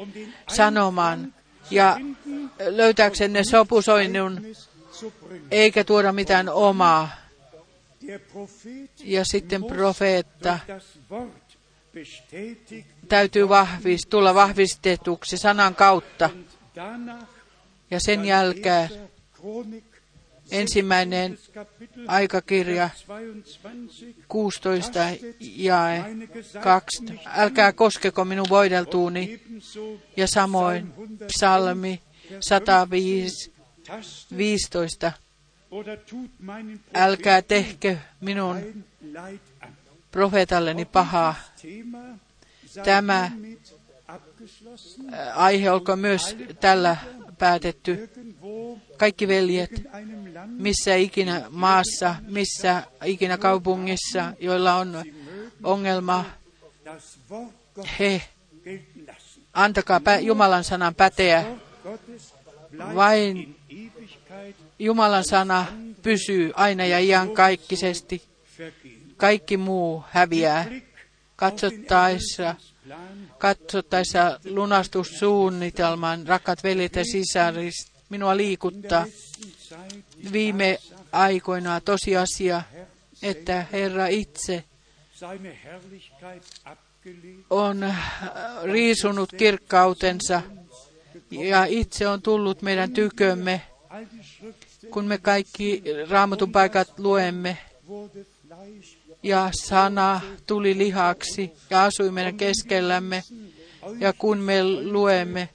[0.47, 1.33] sanomaan
[1.71, 1.97] ja
[2.59, 4.41] löytääksenne sopusoinnun,
[5.51, 7.09] eikä tuoda mitään omaa.
[9.03, 10.59] Ja sitten profeetta
[13.09, 16.29] täytyy vahvist, tulla vahvistetuksi sanan kautta.
[17.91, 18.89] Ja sen jälkeen
[20.51, 21.37] ensimmäinen
[22.07, 22.89] aikakirja
[24.27, 24.99] 16
[25.39, 25.85] ja
[26.63, 27.03] 2.
[27.25, 29.41] Älkää koskeko minun voideltuuni.
[30.17, 30.93] Ja samoin
[31.27, 32.01] psalmi
[32.39, 35.11] 115.
[36.93, 38.83] Älkää tehkö minun
[40.11, 41.35] profeetalleni pahaa.
[42.83, 43.31] Tämä
[45.33, 46.97] aihe olkoon myös tällä
[47.41, 48.09] päätetty.
[48.97, 49.71] Kaikki veljet,
[50.45, 55.03] missä ikinä maassa, missä ikinä kaupungissa, joilla on
[55.63, 56.25] ongelma,
[57.99, 58.21] he
[59.53, 61.45] antakaa Jumalan sanan päteä.
[62.95, 63.55] Vain
[64.79, 65.65] Jumalan sana
[66.01, 68.21] pysyy aina ja iankaikkisesti.
[69.17, 70.65] Kaikki muu häviää.
[71.35, 72.55] Katsottaessa
[73.41, 79.05] katsottaessa lunastussuunnitelman, rakkaat veljet ja sisarist, minua liikuttaa
[80.31, 80.79] viime
[81.11, 82.61] aikoina tosiasia,
[83.23, 84.63] että Herra itse
[87.49, 87.93] on
[88.63, 90.41] riisunut kirkkautensa
[91.31, 93.61] ja itse on tullut meidän tykömme,
[94.89, 97.57] kun me kaikki raamatun paikat luemme
[99.23, 103.23] ja sana tuli lihaksi ja asui meidän keskellämme.
[103.99, 105.49] Ja kun me luemme,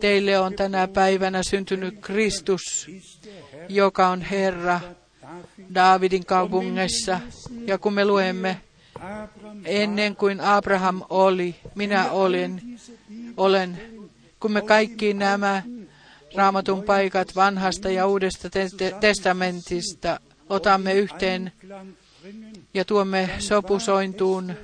[0.00, 2.90] teille on tänä päivänä syntynyt Kristus,
[3.68, 4.80] joka on Herra
[5.74, 7.20] Daavidin kaupungissa.
[7.66, 8.60] Ja kun me luemme,
[9.64, 12.62] ennen kuin Abraham oli, minä olen,
[13.36, 13.80] olen,
[14.40, 15.62] kun me kaikki nämä
[16.34, 21.52] raamatun paikat vanhasta ja uudesta te- testamentista otamme yhteen
[22.74, 24.54] ja tuomme sopusointuun,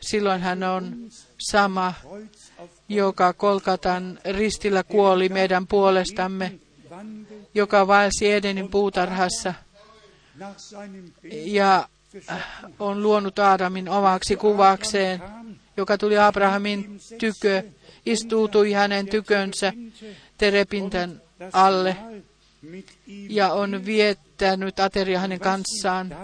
[0.00, 0.96] silloin hän on
[1.38, 1.94] sama,
[2.88, 6.52] joka Kolkatan ristillä kuoli meidän puolestamme,
[7.54, 9.54] joka vaelsi Edenin puutarhassa
[11.30, 11.88] ja
[12.78, 15.22] on luonut Aadamin omaksi kuvakseen,
[15.76, 17.62] joka tuli Abrahamin tykö,
[18.06, 19.72] istuutui hänen tykönsä
[20.38, 21.96] terepintan alle
[23.28, 26.16] ja on viettänyt ateria hänen kanssaan.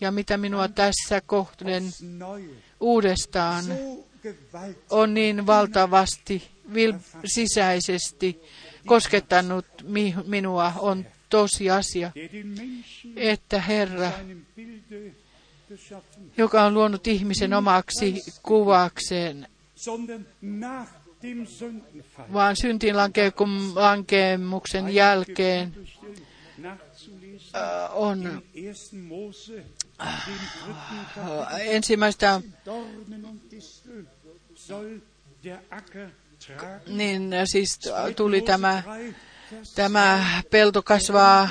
[0.00, 1.84] Ja mitä minua tässä kohden
[2.80, 3.64] uudestaan
[4.90, 8.40] on niin valtavasti vil- sisäisesti
[8.86, 12.12] koskettanut mi- minua, on tosiasia,
[13.16, 14.12] että Herra,
[16.36, 19.48] joka on luonut ihmisen omaksi kuvakseen,
[22.32, 22.96] vaan syntiin
[23.74, 25.74] lankemuksen jälkeen
[26.64, 28.42] äh, on
[30.00, 30.12] äh,
[31.60, 32.40] ensimmäistä
[36.86, 37.78] niin siis
[38.16, 38.82] tuli tämä,
[39.74, 41.48] tämä pelto kasvaa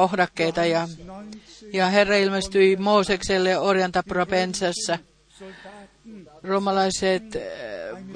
[0.00, 0.88] ohdakkeita ja,
[1.72, 4.98] ja Herra ilmestyi Moosekselle orjantapurapensassa.
[6.42, 7.22] Romalaiset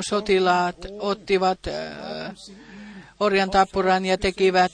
[0.00, 1.58] sotilaat ottivat
[3.20, 4.72] orjantapuran ja tekivät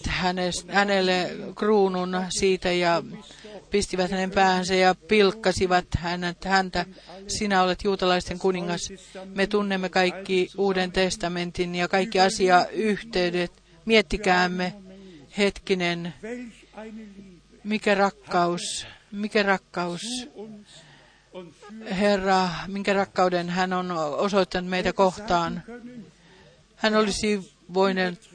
[0.68, 3.02] hänelle kruunun siitä ja
[3.70, 6.86] pistivät hänen päänsä ja pilkkasivat hänet, häntä.
[7.28, 8.92] Sinä olet juutalaisten kuningas.
[9.34, 13.52] Me tunnemme kaikki Uuden testamentin ja kaikki asiayhteydet.
[13.84, 14.74] Miettikäämme
[15.38, 16.14] hetkinen,
[17.64, 20.02] mikä rakkaus, mikä rakkaus.
[21.90, 25.62] Herra, minkä rakkauden hän on osoittanut meitä kohtaan.
[26.76, 28.30] Hän olisi voinut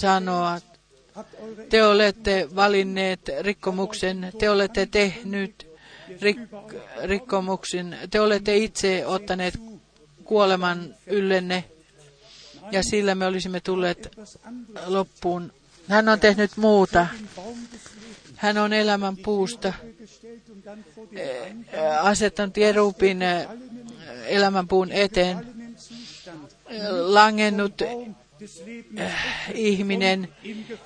[0.00, 0.60] sanoa,
[1.68, 5.66] te olette valinneet rikkomuksen, te olette tehnyt
[6.08, 9.54] rik- rikkomuksen, te olette itse ottaneet
[10.24, 11.64] kuoleman yllenne.
[12.72, 14.08] Ja sillä me olisimme tulleet
[14.86, 15.52] loppuun.
[15.88, 17.06] Hän on tehnyt muuta.
[18.36, 19.72] Hän on elämän puusta.
[21.12, 21.56] Eh,
[22.00, 23.46] asettanut Jerupin eh,
[24.26, 25.46] elämän puun eteen,
[26.90, 28.14] langennut Äh,
[29.54, 30.28] ihminen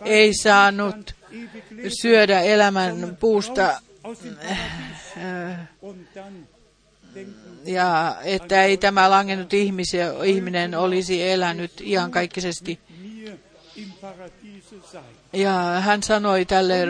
[0.04, 1.14] ei saanut
[2.02, 3.80] syödä elämän puusta
[4.50, 5.68] äh,
[7.64, 9.52] ja että ei tämä langennut
[10.24, 12.80] ihminen olisi elänyt iankaikkisesti.
[15.32, 16.82] Ja hän sanoi tälle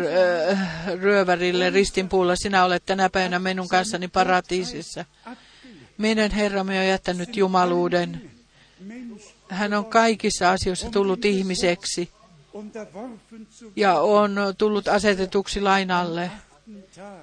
[0.50, 5.04] äh, ryövärille ristinpuulla, sinä olet tänä päivänä minun kanssani paratiisissa.
[5.98, 8.30] Meidän Herramme on jättänyt jumaluuden
[9.52, 12.10] hän on kaikissa asioissa tullut ihmiseksi
[13.76, 16.30] ja on tullut asetetuksi lainalle.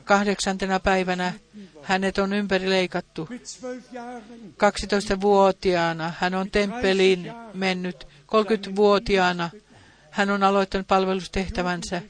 [0.04, 1.34] Kahdeksantena päivänä
[1.82, 3.30] hänet on ympärileikattu.
[4.52, 8.08] 12-vuotiaana hän on temppeliin mennyt.
[8.28, 9.50] 30-vuotiaana
[10.10, 12.02] hän on aloittanut palvelustehtävänsä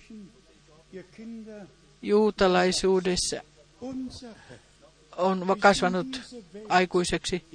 [2.02, 3.42] juutalaisuudessa
[5.18, 6.22] on kasvanut
[6.70, 7.46] aikuiseksi.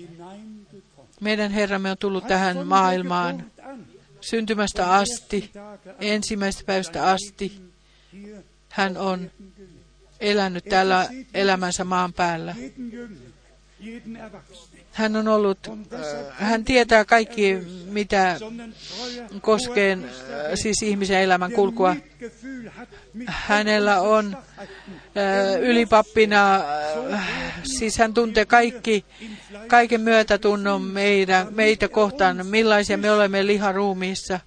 [1.21, 3.51] Meidän Herramme on tullut tähän maailmaan
[4.21, 5.51] syntymästä asti,
[6.01, 7.61] ensimmäisestä päivästä asti.
[8.69, 9.31] Hän on
[10.21, 12.55] elänyt täällä elämänsä maan päällä.
[14.95, 18.37] Hän on ollut, äh, hän tietää kaikki, mitä
[19.41, 20.01] koskee äh,
[20.55, 21.97] siis ihmisen elämän kulkua.
[23.27, 26.61] Hänellä on äh, ylipappina,
[27.65, 29.05] siis hän tuntee kaikki,
[29.67, 34.41] kaiken myötätunnon meitä, meitä kohtaan, millaisia me olemme liharuumiissa,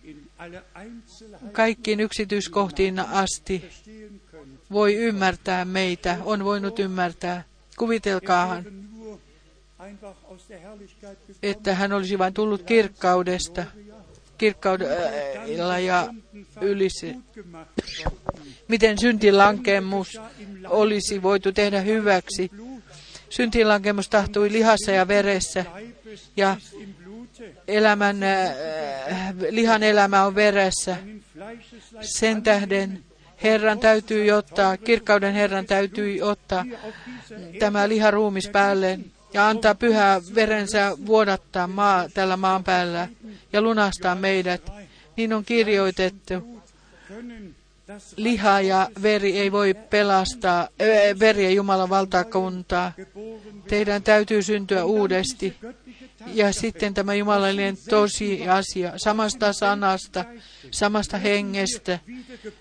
[1.52, 3.70] kaikkiin yksityiskohtiin asti
[4.72, 7.44] voi ymmärtää meitä, on voinut ymmärtää.
[7.78, 8.66] Kuvitelkaahan,
[11.44, 13.66] että hän olisi vain tullut kirkkaudesta,
[14.38, 16.14] kirkkaudella ja
[16.62, 17.08] ylissä.
[18.68, 20.22] Miten syntilankemus
[20.68, 22.52] olisi voitu tehdä hyväksi.
[23.30, 25.66] Syntilankemus tahtui lihassa ja veressä
[26.38, 26.58] ja
[27.68, 28.56] elämän, äh,
[29.50, 30.98] lihan elämä on veressä.
[32.02, 33.04] Sen tähden
[33.44, 36.66] Herran täytyy ottaa, kirkkauden Herran täytyy ottaa
[37.60, 39.00] tämä liharuumis päälle
[39.34, 43.08] ja antaa pyhää verensä vuodattaa maa, tällä maan päällä
[43.54, 44.62] ja lunastaa meidät.
[45.18, 46.34] Niin on kirjoitettu.
[48.16, 50.68] Liha ja veri ei voi pelastaa,
[51.20, 52.92] veri ja Jumalan valtakuntaa.
[53.68, 55.56] Teidän täytyy syntyä uudesti.
[56.34, 60.26] Ja sitten tämä jumalallinen tosiasia, samasta sanasta,
[60.72, 62.00] samasta hengestä,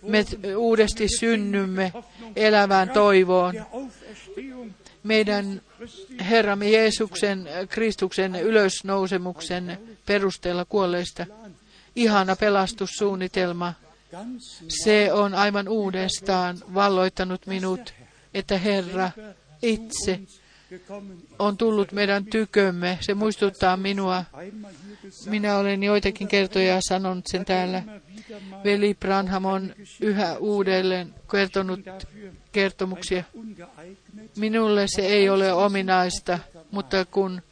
[0.03, 0.25] me
[0.57, 1.93] uudesti synnymme
[2.37, 3.55] elävään toivoon.
[5.07, 5.63] Meidän
[6.31, 11.27] Herramme Jeesuksen, Kristuksen ylösnousemuksen perusteella kuolleista.
[11.97, 13.75] Ihana pelastussuunnitelma.
[14.69, 17.95] Se on aivan uudestaan valloittanut minut
[18.39, 19.11] että Herra
[19.63, 20.21] itse
[21.39, 22.99] on tullut meidän tykömme.
[23.01, 24.25] Se muistuttaa minua.
[25.27, 27.83] Minä olen joitakin kertoja sanonut sen täällä.
[28.65, 31.81] Veli Branham on yhä uudelleen kertonut
[32.53, 33.25] kertomuksia.
[34.37, 36.39] Minulle se ei ole ominaista,
[36.70, 37.43] mutta kun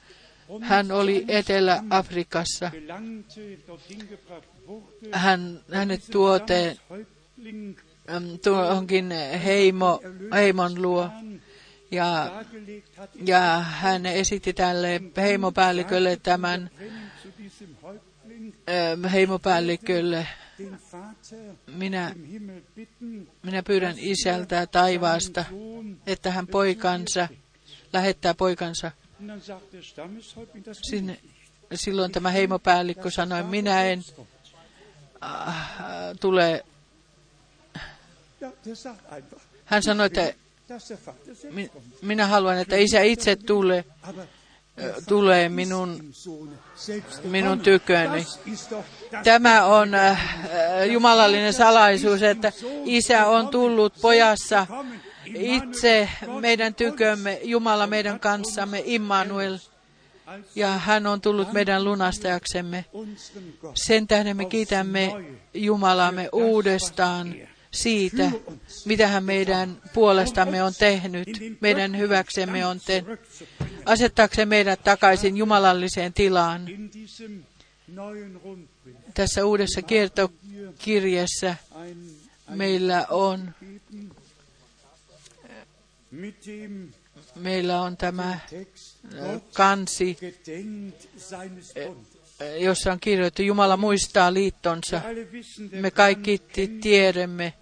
[0.60, 2.70] hän oli Etelä-Afrikassa,
[5.12, 6.00] hän, hänet
[8.08, 9.10] äm, tuohonkin
[9.44, 10.00] heimo,
[10.34, 11.10] heimon luo.
[11.90, 12.44] Ja,
[13.24, 16.70] ja hän esitti tälle heimopäällikölle tämän
[19.12, 20.26] heimopäällikölle.
[21.66, 22.14] Minä,
[23.42, 25.44] minä pyydän isältä taivaasta,
[26.06, 27.28] että hän poikansa,
[27.92, 28.90] lähettää poikansa
[30.82, 31.18] sinne.
[31.74, 34.02] Silloin tämä heimopäällikkö sanoi, minä en
[35.22, 35.70] äh,
[36.20, 36.64] tule.
[39.64, 40.34] Hän sanoi, että
[42.02, 43.84] minä haluan, että isä itse tulee,
[45.08, 46.12] tulee minun,
[47.24, 48.26] minun tyköni.
[49.24, 52.52] Tämä on äh, äh, jumalallinen salaisuus, että
[52.84, 54.66] isä on tullut pojassa
[55.34, 56.08] itse
[56.40, 59.58] meidän tykömme, Jumala meidän kanssamme, Immanuel,
[60.54, 62.84] ja hän on tullut meidän lunastajaksemme.
[63.74, 65.12] Sen tähden me kiitämme
[65.54, 67.34] Jumalamme uudestaan
[67.74, 68.30] siitä,
[68.84, 71.28] mitä hän meidän puolestamme on tehnyt,
[71.60, 73.20] meidän hyväksemme on tehnyt,
[73.86, 76.66] asettaakseen meidät takaisin jumalalliseen tilaan.
[79.14, 81.54] Tässä uudessa kiertokirjassa
[82.48, 83.54] meillä on,
[87.34, 88.40] meillä on tämä äh,
[89.54, 90.18] kansi,
[92.58, 95.00] jossa on kirjoitettu, Jumala muistaa liittonsa.
[95.72, 96.42] Me kaikki
[96.80, 97.52] tiedämme,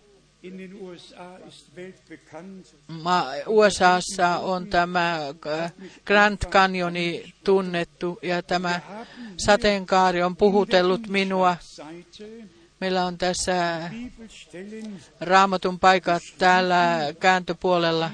[3.47, 5.17] USAssa on tämä
[5.47, 5.73] äh,
[6.05, 8.81] Grand Canyoni tunnettu ja tämä
[9.37, 11.57] sateenkaari on puhutellut minua.
[12.81, 13.91] Meillä on tässä
[15.21, 18.11] raamatun paikat täällä kääntöpuolella,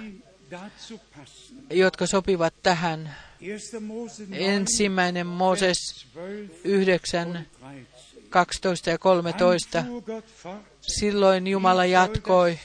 [1.70, 3.14] jotka sopivat tähän.
[3.40, 3.80] 1.
[3.80, 7.97] Mose 9, Ensimmäinen Mooses 12 9, und 13.
[8.28, 9.78] 12 ja 13.
[9.78, 12.58] Dann fuhr Gott fort, Silloin Jumala jatkoi,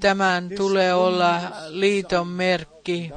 [0.00, 3.10] tämän tulee olla liiton merkki.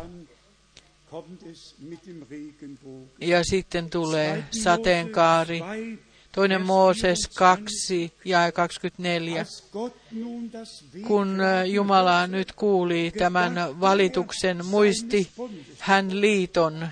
[3.20, 4.60] Ja sitten tulee 2.
[4.60, 5.60] sateenkaari.
[5.60, 9.40] Mose 2, Toinen Mooses 2 ja 24.
[9.40, 15.32] als Gott nun das Kun Jumala nyt kuuli tämän valituksen, muisti
[15.80, 16.88] hän liiton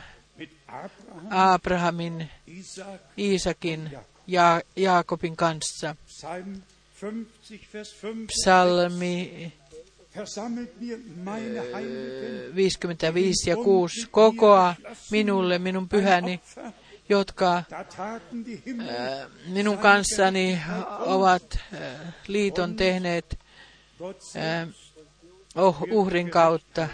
[1.30, 3.90] Abrahamin, Isaac, Iisakin
[4.28, 5.96] ja Jaakobin kanssa.
[6.06, 6.62] Psalm
[7.02, 8.28] 50, Vers 5.
[8.28, 9.52] Psalmi
[10.16, 14.08] Versammelt mir meine Heiligen, 55 ja 6.
[14.12, 14.76] Kokoa
[15.12, 16.40] minulle minun pyhäni,
[17.10, 17.66] jotka äh,
[19.48, 20.62] minun kanssani
[21.00, 23.40] ovat äh, liiton tehneet
[24.36, 24.68] äh,
[25.56, 26.90] oh, uhrin kautta.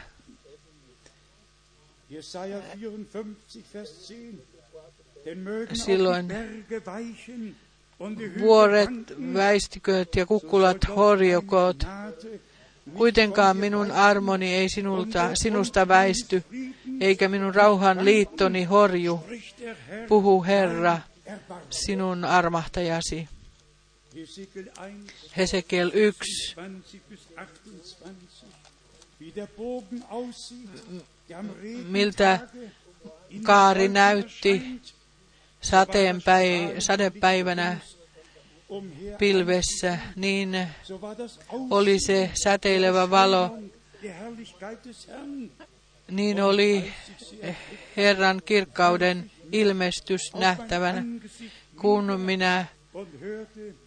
[5.74, 6.28] Silloin
[8.40, 12.40] Vuoret wanken, väistykööt ja kukkulat Gnade
[12.98, 16.44] Kuitenkaan minun armoni ei sinulta, sinusta väisty,
[17.02, 19.24] eikä minun rauhan liittoni horju,
[20.08, 21.00] puhu Herra,
[21.70, 23.30] sinun armahtajasi.
[24.16, 28.50] Hesekiel 1, Hesekiel 1, 20 bis 28.
[29.20, 30.70] Wie der Bogen aussieht,
[31.30, 31.50] der am
[31.90, 32.40] miltä
[33.44, 34.82] kaari näytti
[35.62, 37.78] sateenpäi, sadepäivänä
[39.18, 40.68] pilvessä, niin
[41.70, 43.58] oli se säteilevä valo,
[46.12, 46.94] niin oli
[47.98, 51.04] Herran kirkkauden ilmestys nähtävänä,
[51.82, 52.66] kun minä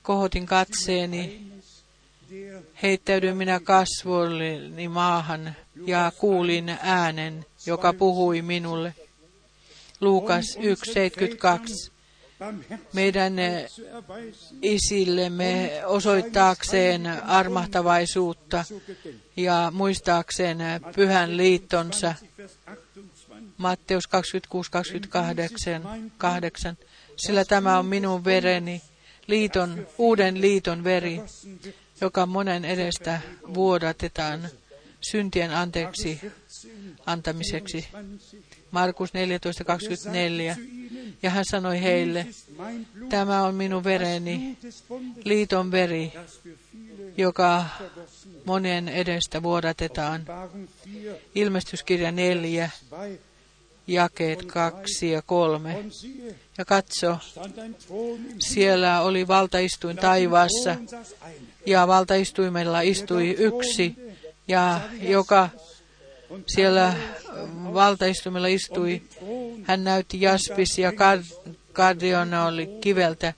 [0.03, 1.53] kohotin katseeni
[2.83, 5.57] heittäydyin minä kasvoilleni maahan
[5.87, 8.95] ja kuulin äänen, joka puhui minulle.
[10.03, 11.93] Luukas 1.72.
[12.93, 13.71] Meidän eh,
[14.63, 18.65] isillemme osoittaakseen armahtavaisuutta
[19.37, 22.15] ja muistaakseen eh, pyhän liittonsa.
[22.15, 23.53] 20, Vers 28.
[23.57, 26.77] Matteus 26, 28, 8.
[27.17, 28.83] Sillä tämä on minun vereni,
[29.27, 31.21] liiton, uuden liiton veri,
[32.01, 33.21] joka monen edestä
[33.55, 34.49] vuodatetaan
[35.01, 36.69] syntien anteeksi 14,
[37.07, 37.89] antamiseksi.
[38.73, 38.81] 20.
[38.81, 40.55] Markus 14, 24.
[40.55, 42.27] Zu ihnen, Ja hän sanoi heille,
[43.09, 44.59] tämä on minun vereni,
[45.25, 46.13] liiton veri,
[47.17, 47.65] joka
[48.45, 50.21] monien edestä vuodatetaan.
[50.21, 53.21] Offenbarung 4, Ilmestyskirja 4, 2.
[53.87, 55.77] jakeet 2 ja 3.
[55.77, 57.19] Und siehe, Ja katso,
[58.39, 60.77] siellä oli valtaistuin taivaassa,
[61.67, 63.95] ja valtaistuimella istui yksi,
[64.49, 65.49] ja joka
[66.47, 66.95] siellä
[67.75, 69.03] valtaistuimella istui,
[69.63, 73.33] hän näytti jaspis ja kad- kardiona oli kiveltä,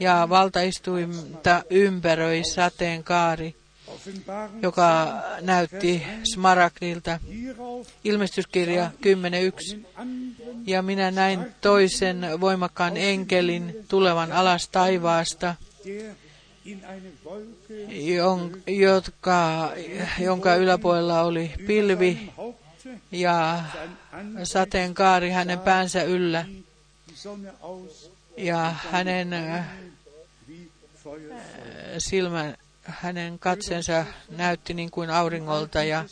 [0.00, 3.54] ja valtaistuinta ympäröi sateenkaari,
[4.62, 6.02] joka näytti
[6.34, 7.18] smaragdilta.
[8.04, 9.76] Ilmestyskirja 10.1.
[9.76, 10.36] den anderen,
[10.66, 15.54] Ja minä näin toisen voimakkaan enkelin tulevan alas taivaasta,
[18.66, 19.70] jotka,
[20.18, 22.32] jonka yläpuolella oli pilvi
[23.12, 23.64] ja
[24.44, 26.44] sateenkaari hänen päänsä yllä
[27.60, 29.64] aus ja hänen äh,
[30.48, 30.68] wie
[31.04, 31.40] Feuer.
[31.98, 36.04] silmä, hänen katsensa näytti niin kuin auringolta ja,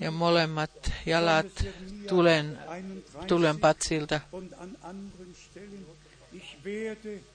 [0.00, 0.70] ja molemmat
[1.06, 1.64] jalat
[2.08, 4.20] tulen, 31 tulenpatsilta.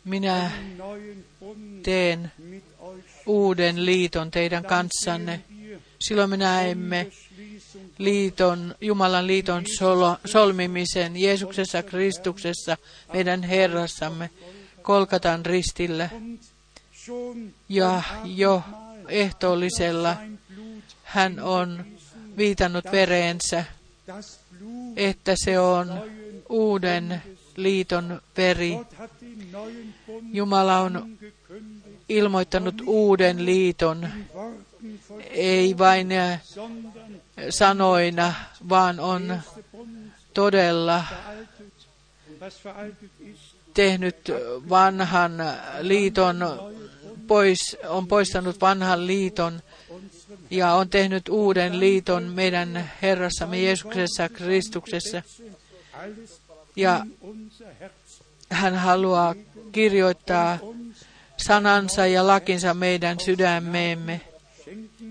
[0.05, 0.51] Minä
[1.83, 2.31] teen
[3.25, 5.41] uuden liiton teidän kanssanne.
[5.99, 7.11] Silloin me näemme
[7.97, 12.77] liiton, Jumalan liiton solo, solmimisen Jeesuksessa Kristuksessa,
[13.13, 14.29] meidän Herrassamme,
[14.81, 16.09] Kolkatan ristillä.
[17.05, 18.63] schon Ja jo
[19.07, 20.17] ehtoollisella
[21.03, 21.85] hän on
[22.37, 23.65] viitannut vereensä,
[24.95, 26.03] että se on
[26.49, 27.21] uuden
[27.63, 28.77] liiton veri.
[30.33, 31.17] Jumala on
[32.09, 34.09] ilmoittanut uuden liiton,
[35.29, 36.41] ei vain äh,
[37.49, 38.33] sanoina,
[38.69, 39.39] vaan on
[40.33, 41.03] todella
[43.73, 44.31] tehnyt
[44.69, 45.33] vanhan
[45.81, 46.37] liiton
[47.27, 49.61] pois, on poistanut vanhan liiton
[50.49, 55.21] ja on tehnyt uuden liiton meidän Herrassamme Jeesuksessa Kristuksessa.
[56.79, 57.05] Ja
[58.49, 59.35] hän haluaa
[59.71, 60.59] kirjoittaa
[61.37, 64.21] sanansa ja lakinsa meidän sydämeemme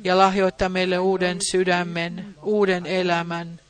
[0.04, 3.60] ja lahjoittaa meille uuden sydämen, uuden elämän,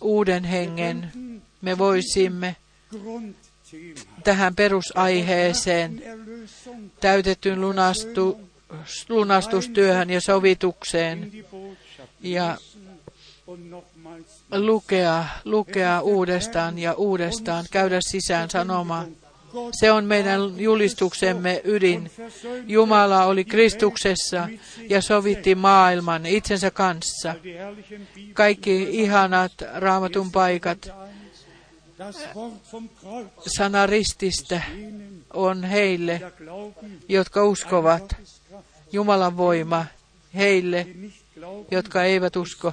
[0.00, 1.12] uuden hengen.
[1.60, 2.56] Me voisimme
[4.24, 6.02] tähän perusaiheeseen
[7.00, 8.40] täytettyyn lunastu,
[9.08, 11.32] lunastustyöhön ja sovitukseen
[12.20, 12.56] ja
[14.50, 19.06] lukea, lukea uudestaan ja uudestaan, käydä sisään sanomaan.
[19.72, 22.10] Se on meidän julistuksemme ydin.
[22.66, 24.48] Jumala oli Kristuksessa
[24.88, 27.34] ja sovitti maailman itsensä kanssa.
[28.32, 30.88] Kaikki ihanat raamatun paikat,
[31.98, 36.32] Das Wort vom Kreuz sana rististä denen, on heille,
[37.08, 38.16] jotka uskovat
[38.92, 39.86] Jumalan voima,
[40.34, 40.86] heille,
[41.70, 42.72] jotka eivät usko.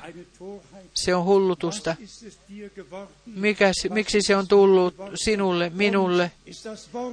[0.93, 1.95] Se on hullutusta.
[3.25, 6.31] Mikä, miksi se on tullut sinulle, minulle?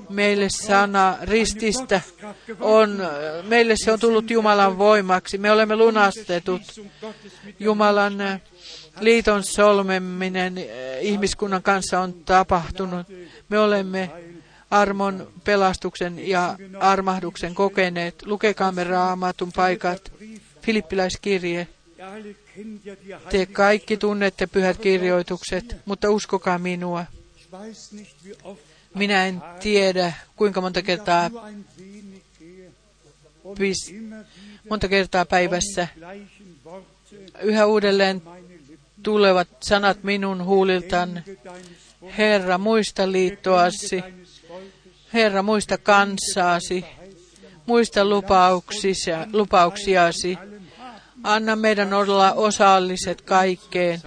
[0.09, 2.01] Meille sana rististä
[2.61, 3.03] on,
[3.43, 5.39] meille se on tullut Jumalan voimaksi.
[5.39, 6.63] Me olemme lunastetut.
[7.61, 8.41] Jumalan äh,
[9.01, 10.65] liiton solmeminen äh,
[11.01, 13.07] ihmiskunnan kanssa on tapahtunut.
[13.49, 14.11] Me olemme
[14.71, 18.23] armon, pelastuksen ja armahduksen kokeneet.
[18.27, 20.13] Lukekaamme raamatun paikat.
[20.63, 21.69] Filippiläiskirje.
[23.31, 27.05] Te kaikki tunnette pyhät kirjoitukset, mutta uskokaa minua.
[28.95, 31.31] Minä en tiedä, kuinka monta kertaa,
[33.91, 34.25] immer
[34.69, 35.89] monta kertaa päivässä
[37.43, 38.23] yhä uudelleen
[39.03, 41.25] tulevat sanat minun Bundes,
[42.19, 44.05] Herra, muista liittoasi.
[45.13, 46.85] Herra, muista kansaasi.
[47.67, 50.39] Muista lupauksisi, lupauksiasi.
[51.23, 54.01] Anna meidän olla osalliset kaikkeen,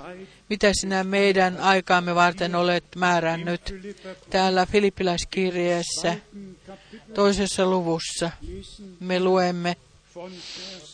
[0.50, 3.62] mitä sinä meidän aikaamme varten olet määrännyt.
[4.30, 6.18] Täällä Filippiläiskirjeessä
[7.14, 8.32] toisessa luvussa
[9.00, 9.76] me luemme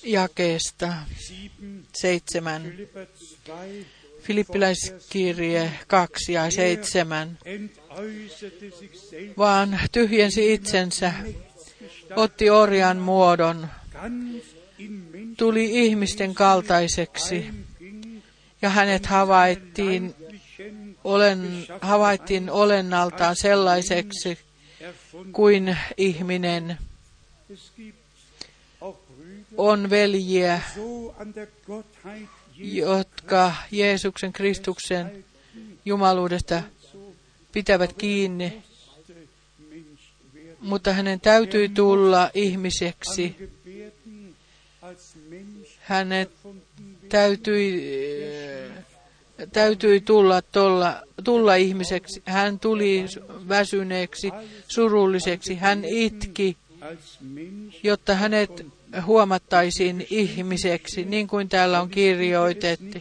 [0.03, 2.61] jakeesta 7, seitsemän.
[2.61, 3.07] Philipper
[3.47, 3.87] 2,
[4.21, 7.37] Filippiläiskirje 2 ja 7.
[7.45, 11.13] entäußerte sich selbst Vaan tyhjensi itsensä,
[12.15, 13.67] otti orjan muodon,
[15.37, 17.45] tuli ihmisten kaltaiseksi
[18.61, 20.15] ja hänet havaittiin,
[21.03, 24.37] olen, havaittiin olennaltaan sellaiseksi
[25.31, 26.77] kuin ihminen.
[29.57, 30.61] On veljiä,
[32.57, 35.25] jotka Jeesuksen Kristuksen
[35.85, 36.63] jumaluudesta
[37.51, 38.63] pitävät kiinni,
[40.59, 43.49] mutta hänen täytyi tulla ihmiseksi.
[45.79, 46.31] Hänet
[47.09, 47.83] täytyi,
[49.53, 52.21] täytyi tulla, tulla, tulla ihmiseksi.
[52.25, 53.05] Hän tuli
[53.47, 54.31] väsyneeksi,
[54.67, 55.55] surulliseksi.
[55.55, 56.57] Hän itki,
[57.83, 58.65] jotta hänet
[59.05, 62.99] huomattaisiin ihmiseksi, niin kuin täällä on kirjoitettu.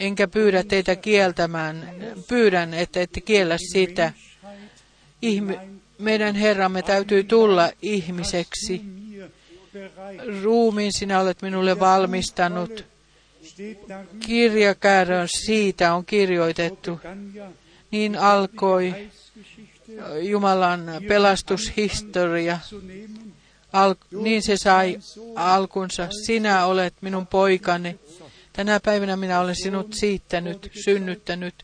[0.00, 1.94] Enkä pyydä teitä kieltämään,
[2.28, 4.12] pyydän, että ette kiellä sitä.
[5.22, 5.58] Ihmi,
[5.98, 9.03] meidän Herramme täytyy tulla ihmiseksi.
[10.42, 12.84] Ruumiin sinä olet minulle valmistanut.
[14.20, 17.00] Kirjakäärön siitä on kirjoitettu.
[17.90, 18.94] Niin alkoi
[20.20, 22.58] Jumalan pelastushistoria.
[23.72, 24.98] Al, niin se sai
[25.34, 26.08] alkunsa.
[26.26, 27.98] Sinä olet minun poikani.
[28.52, 31.54] Tänä päivänä minä olen sinut siittänyt, synnyttänyt.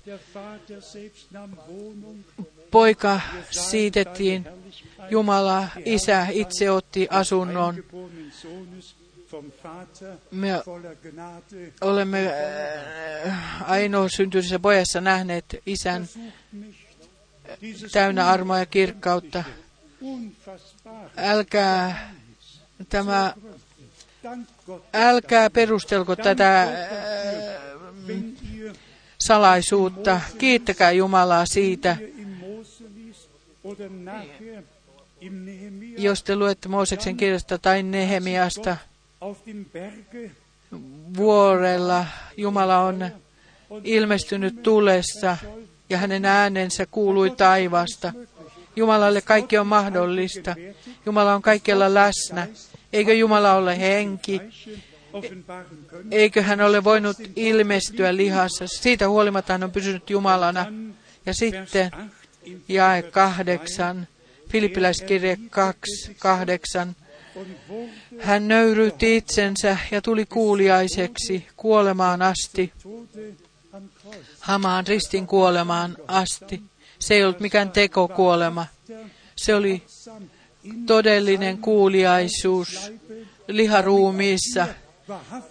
[2.70, 4.46] Poika siitettiin.
[5.10, 7.84] Jumala, isä, itse otti asunnon.
[10.30, 10.62] Me
[11.80, 12.32] olemme
[13.66, 16.08] ainoa syntyisessä pojassa nähneet isän
[17.92, 19.44] täynnä armoa ja kirkkautta.
[21.16, 22.12] Älkää
[22.88, 23.34] tämä,
[24.94, 26.68] älkää perustelko tätä
[29.18, 30.20] salaisuutta.
[30.38, 31.96] Kiittäkää Jumalaa siitä.
[35.98, 38.76] Jos te luette Mooseksen kirjasta tai Nehemiasta,
[41.16, 42.06] vuorella
[42.36, 43.10] Jumala on
[43.84, 45.36] ilmestynyt tulessa
[45.90, 48.12] ja hänen äänensä kuului taivasta.
[48.76, 50.54] Jumalalle kaikki on mahdollista.
[51.06, 52.48] Jumala on kaikkialla läsnä.
[52.92, 54.40] Eikö Jumala ole henki?
[56.10, 58.66] Eikö hän ole voinut ilmestyä lihassa?
[58.66, 60.66] Siitä huolimatta hän on pysynyt Jumalana.
[61.26, 61.90] Ja sitten
[62.68, 64.08] jae kahdeksan,
[64.50, 65.80] Filippiläiskirje 2,
[66.18, 66.96] kahdeksan.
[68.18, 72.72] Hän nöyrytti itsensä ja tuli kuuliaiseksi kuolemaan asti,
[74.40, 76.62] hamaan ristin kuolemaan asti.
[76.98, 78.66] Se ei ollut mikään tekokuolema.
[79.36, 79.82] Se oli
[80.86, 82.92] todellinen kuuliaisuus
[83.48, 84.66] liharuumiissa,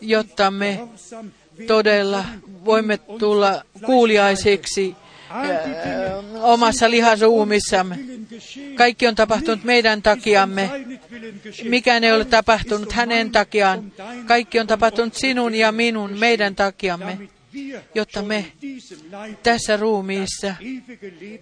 [0.02, 0.88] jotta me
[1.68, 2.26] todella
[2.66, 4.96] voimme tulla kuuliaisiksi
[6.42, 8.00] omassa liharuumissamme.
[8.76, 10.70] Kaikki on tapahtunut meidän takiamme.
[11.64, 13.92] Mikään ei ole tapahtunut hänen takiaan.
[14.26, 17.18] Kaikki on tapahtunut sinun ja minun, meidän takiamme
[17.96, 18.52] jotta me
[19.44, 20.56] tässä ruumiissa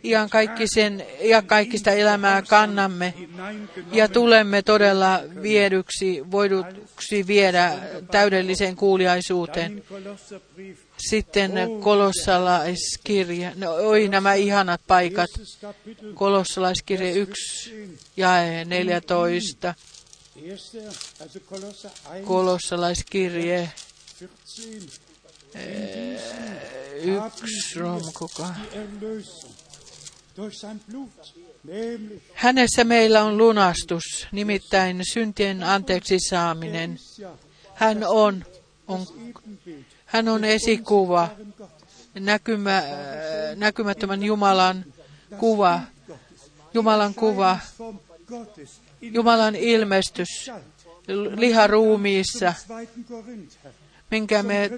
[0.04, 3.14] ihan kaikki sen, ja kaikista elämää kannamme.
[3.92, 7.74] ja tulemme todella viedyksi, voiduksi viedä
[8.12, 9.84] täydelliseen kuuliaisuuteen.
[10.98, 11.52] Sitten
[11.84, 15.30] kolossalaiskirja, no, oi nämä ihanat paikat,
[16.14, 18.30] kolossalaiskirja 1 ja
[18.66, 19.74] 14,
[22.26, 23.72] kolossalaiskirje
[27.02, 28.56] yksi romkuka.
[32.34, 36.98] Hänessä meillä on lunastus, nimittäin syntien anteeksi saaminen.
[37.74, 38.46] Hän on,
[38.88, 39.08] on,
[40.08, 41.30] hän on esikuva,
[42.20, 42.84] näkymä,
[43.56, 44.86] näkymättömän Jumalan
[45.38, 45.82] kuva,
[46.74, 47.60] Jumalan kuva,
[49.02, 50.52] Jumalan ilmestys
[51.36, 52.54] liharuumiissa,
[54.12, 54.72] minkä me,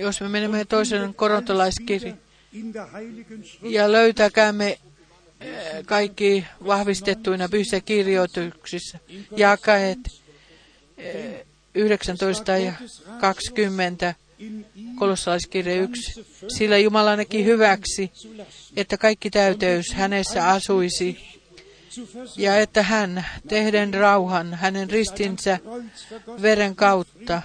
[0.00, 2.18] jos me menemme toisen korontolaiskirjan
[3.62, 4.78] ja löytäkäämme
[5.40, 8.98] eh, kaikki vahvistettuina pyhissä kirjoituksissa,
[9.36, 9.98] jakaet
[11.74, 12.72] 19 eh, ja
[13.20, 14.14] 20,
[14.98, 16.26] kolossalaiskirja 1.
[16.48, 18.12] Sillä Jumala näki hyväksi,
[18.76, 21.38] että kaikki täyteys hänessä asuisi
[22.36, 25.58] ja että hän, tehden rauhan hänen ristinsä
[26.42, 27.42] veren kautta,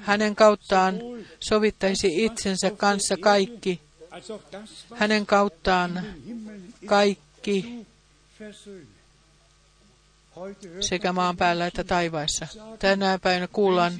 [0.00, 1.00] hänen kauttaan
[1.40, 3.80] sovittaisi itsensä kanssa kaikki,
[4.94, 6.02] hänen kauttaan
[6.86, 7.86] kaikki
[10.80, 12.46] sekä maan päällä että taivaissa.
[12.78, 13.92] Tänä päivänä kuullaan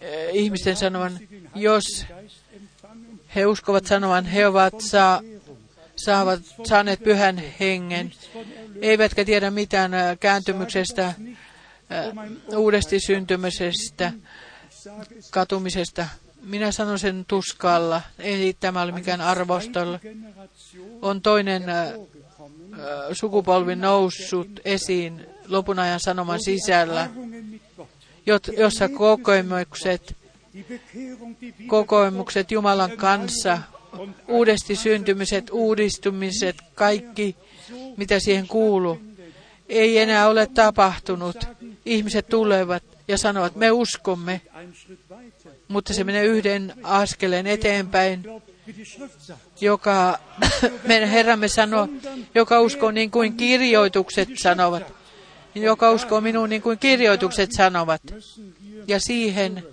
[0.00, 1.18] eh, ihmisten sanovan,
[1.54, 2.06] jos
[3.34, 5.20] he uskovat sanovan, he ovat saa,
[5.96, 8.12] saavat, saaneet pyhän hengen,
[8.80, 11.14] eivätkä tiedä mitään äh, kääntymyksestä, äh,
[12.56, 14.12] uudesti syntymisestä,
[15.30, 16.08] katumisesta.
[16.42, 20.00] Minä sanon sen tuskalla, ei tämä ole mikään arvostolla.
[21.02, 21.64] On toinen
[23.12, 27.10] sukupolvi noussut esiin lopun ajan sanoman sisällä,
[28.56, 30.16] jossa kokemukset,
[31.66, 33.58] kokemukset Jumalan kanssa
[34.28, 37.36] uudesti syntymiset, uudistumiset, kaikki,
[37.96, 38.98] mitä siihen kuuluu.
[39.68, 41.36] ei enää ole tapahtunut.
[41.86, 44.40] Ihmiset tulevat ja sanovat, me uskomme,
[45.68, 48.24] mutta se menee yhden askeleen eteenpäin,
[49.60, 50.18] Joka
[50.88, 51.88] meidän Herramme sanoo,
[52.34, 54.94] joka uskoo niin kuin kirjoitukset sanovat.
[55.54, 58.02] Joka uskoo minuun niin kuin kirjoitukset sanovat.
[58.86, 59.64] Ja siihen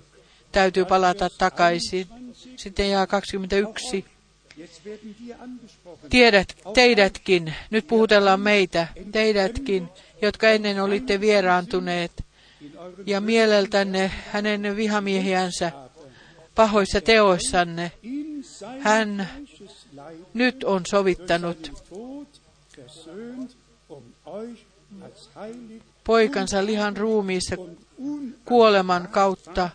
[0.52, 2.06] täytyy palata takaisin.
[2.56, 4.04] Sitten jää 21.
[4.56, 6.10] Jetzt werden wir angesprochen.
[6.10, 9.88] Tiedät, teidätkin, nyt puhutellaan meitä, teidätkin,
[10.22, 12.24] jotka ennen olitte vieraantuneet,
[13.06, 15.72] ja mieleltänne hänen vihamiehiänsä
[16.56, 17.92] pahoissa teoissanne.
[18.80, 19.28] Hän
[20.34, 21.72] nyt on sovittanut
[26.04, 27.56] poikansa lihan ruumiissa
[28.44, 29.70] kuoleman kautta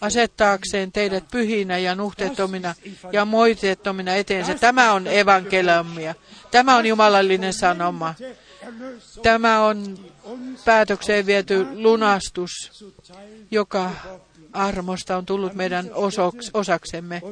[0.00, 2.74] asettaakseen teidät pyhinä ja nuhteettomina
[3.12, 4.54] ja moiteettomina eteensä.
[4.54, 6.14] Tämä on evankeliumia.
[6.50, 8.14] Tämä on jumalallinen sanoma.
[9.22, 9.98] Tämä on
[10.64, 12.50] päätökseen viety lunastus,
[13.50, 13.90] joka
[14.56, 17.22] armosta on tullut meidän osoks, osaksemme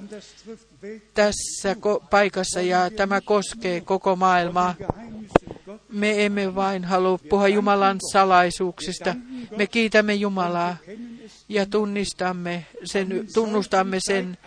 [1.15, 4.75] tässä ko- paikassa ja tämä koskee koko maailmaa.
[5.89, 9.15] Me emme vain halua puhua Jumalan salaisuuksista.
[9.57, 10.77] Me kiitämme Jumalaa
[11.49, 14.39] ja tunnistamme sen, tunnustamme sen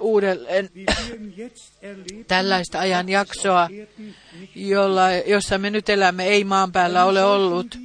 [0.00, 0.70] uudelleen
[2.28, 3.68] tällaista ajanjaksoa,
[4.54, 7.78] jolla, jossa me nyt elämme, ei maan päällä ole ollut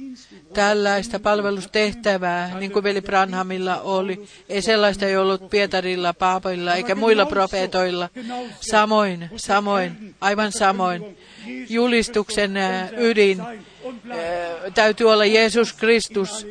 [0.54, 4.26] tällaista palvelustehtävää, niin kuin veli Branhamilla oli.
[4.48, 8.08] Ei sellaista ei ollut Pietarilla, Paapilla eikä muilla profeetoilla.
[8.60, 11.18] Samoin, samoin, aivan samoin.
[11.68, 13.56] Julistuksen ää, ydin ää,
[14.74, 16.46] täytyy olla Jeesus Kristus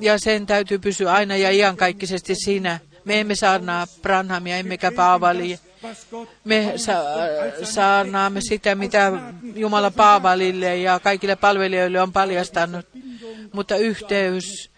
[0.00, 2.78] ja sen täytyy pysyä aina ja iankaikkisesti siinä.
[3.04, 5.58] Me emme saarnaa Branhamia emmekä Paavalia.
[6.44, 7.04] Me sa-
[7.62, 9.12] saarnaamme sitä, mitä
[9.54, 12.86] Jumala Paavalille ja kaikille palvelijoille on paljastanut.
[13.52, 14.70] Mutta yhteys.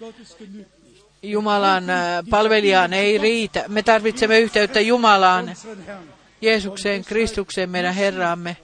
[1.22, 3.64] Jumalan äh, palvelijaan ei riitä.
[3.68, 5.56] Me tarvitsemme yhteyttä Jumalaan.
[6.40, 8.56] Jeesukseen, Kristukseen, meidän Herraamme.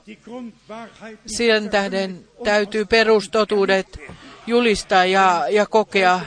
[1.27, 3.99] Sen tähden täytyy perustotuudet
[4.47, 6.21] julistaa ja, ja kokea.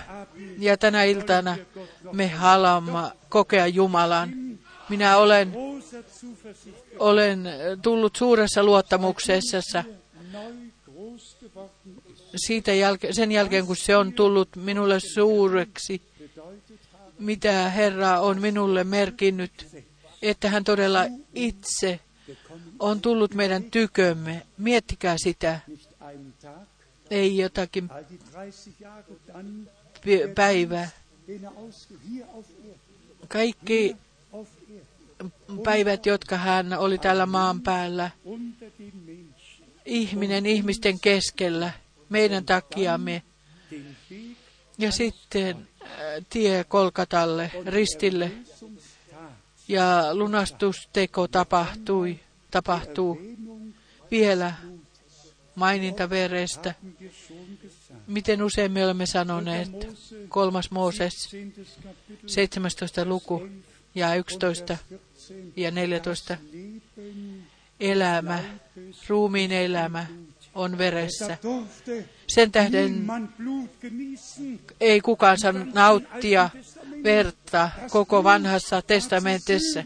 [0.60, 1.58] Ja tänä iltana
[2.12, 2.92] me haluamme
[3.30, 4.43] kokea Jumalan.
[4.94, 5.54] Minä olen,
[7.00, 7.44] olen
[7.82, 9.84] tullut suuressa luottamuksessa
[12.46, 16.02] siitä jälke, sen jälkeen, kun se on tullut minulle suureksi,
[17.20, 19.68] mitä Herra on minulle merkinnyt,
[20.22, 22.00] että hän todella itse
[22.80, 24.42] on tullut meidän tykömme.
[24.58, 25.60] Miettikää sitä,
[27.10, 29.70] ei jotakin all die 30 Jahre dann,
[30.04, 30.90] pi- päivää.
[33.28, 33.96] Kaikki
[35.64, 38.12] päivät, jotka hän oli täällä maan päällä,
[39.86, 41.72] ihminen ihmisten keskellä,
[42.10, 43.22] meidän takiamme.
[44.78, 45.90] Ja sitten äh,
[46.30, 48.32] tie Kolkatalle, ristille,
[49.68, 52.20] ja lunastusteko tapahtui,
[52.52, 53.22] tapahtuu
[54.12, 54.54] vielä
[55.56, 56.74] maininta verestä.
[58.08, 59.70] Miten usein me olemme sanoneet,
[60.30, 61.54] kolmas Mooses, 10.
[61.84, 63.06] Kapitel, 17.
[63.06, 63.48] luku
[63.96, 65.13] ja 11 14,
[65.56, 67.44] ja 14, Leben,
[67.80, 68.44] elämä,
[69.08, 70.06] ruumiin elämä
[70.56, 71.38] on veressä.
[72.28, 73.08] Sen tähden
[74.80, 76.50] ei kukaan saanut nauttia
[77.04, 79.84] verta koko vanhassa testamentissa.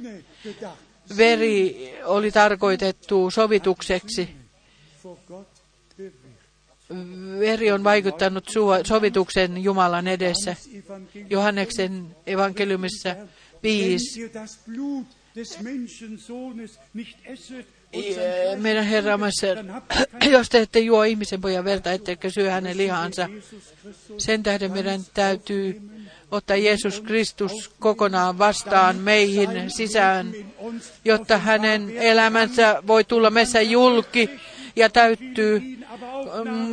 [1.17, 4.29] Veri oli tarkoitettu sovitukseksi.
[7.39, 8.45] Veri on vaikuttanut
[8.83, 10.55] sovituksen Jumalan edessä.
[11.29, 13.15] Johanneksen evankeliumissa
[13.63, 14.31] 5.
[17.93, 19.29] Ja, Meidän Herramme,
[20.31, 23.29] jos te ette juo ihmisen pojan verta, ettekä syö hänen lihansa,
[24.17, 25.81] sen tähden meidän täytyy
[26.31, 30.33] ottaa Jeesus Kristus kokonaan vastaan meihin sisään,
[31.05, 34.29] jotta hänen elämänsä voi tulla meissä julki
[34.75, 35.61] ja täyttyy.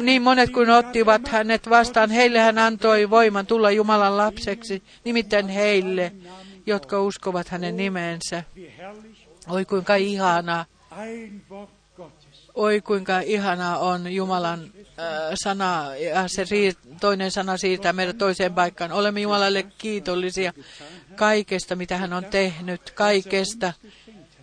[0.03, 6.12] Niin monet kuin ottivat hänet vastaan, heille hän antoi voiman tulla Jumalan lapseksi, nimittäin heille,
[6.67, 7.77] jotka uskovat hänen
[8.79, 10.65] herrlich Oi kuinka ihanaa,
[12.55, 16.45] oi kuinka ihanaa on Jumalan äh, sana ja se
[17.01, 18.93] toinen sana siirtää meidät toiseen paikkaan.
[18.93, 20.53] Olemme Jumalalle kiitollisia
[21.17, 23.73] kaikesta, mitä hän on tehnyt, kaikesta,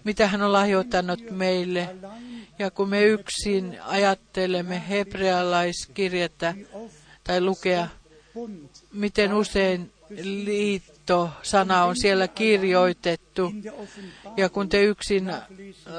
[0.03, 1.95] mitä hän on lahjoittanut meille.
[2.59, 6.53] Ja kun me yksin ajattelemme hebrealaiskirjettä
[7.23, 7.87] tai lukea,
[8.93, 9.91] miten usein
[11.11, 13.53] liitto-sana on siellä kirjoitettu.
[14.37, 15.33] Ja kun te yksin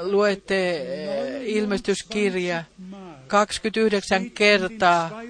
[0.01, 2.63] luette eh, ilmestyskirja,
[3.27, 5.21] 29 kertaa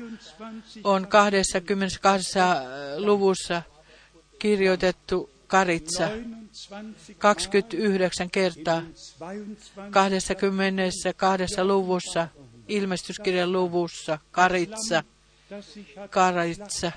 [0.83, 2.39] on 22
[2.97, 3.61] luvussa
[4.39, 6.09] kirjoitettu karitsa
[7.17, 8.81] 29 kertaa
[9.91, 12.27] 22 luvussa,
[12.67, 15.03] ilmestyskirjan luvussa, karitsa,
[16.09, 16.91] karitsa,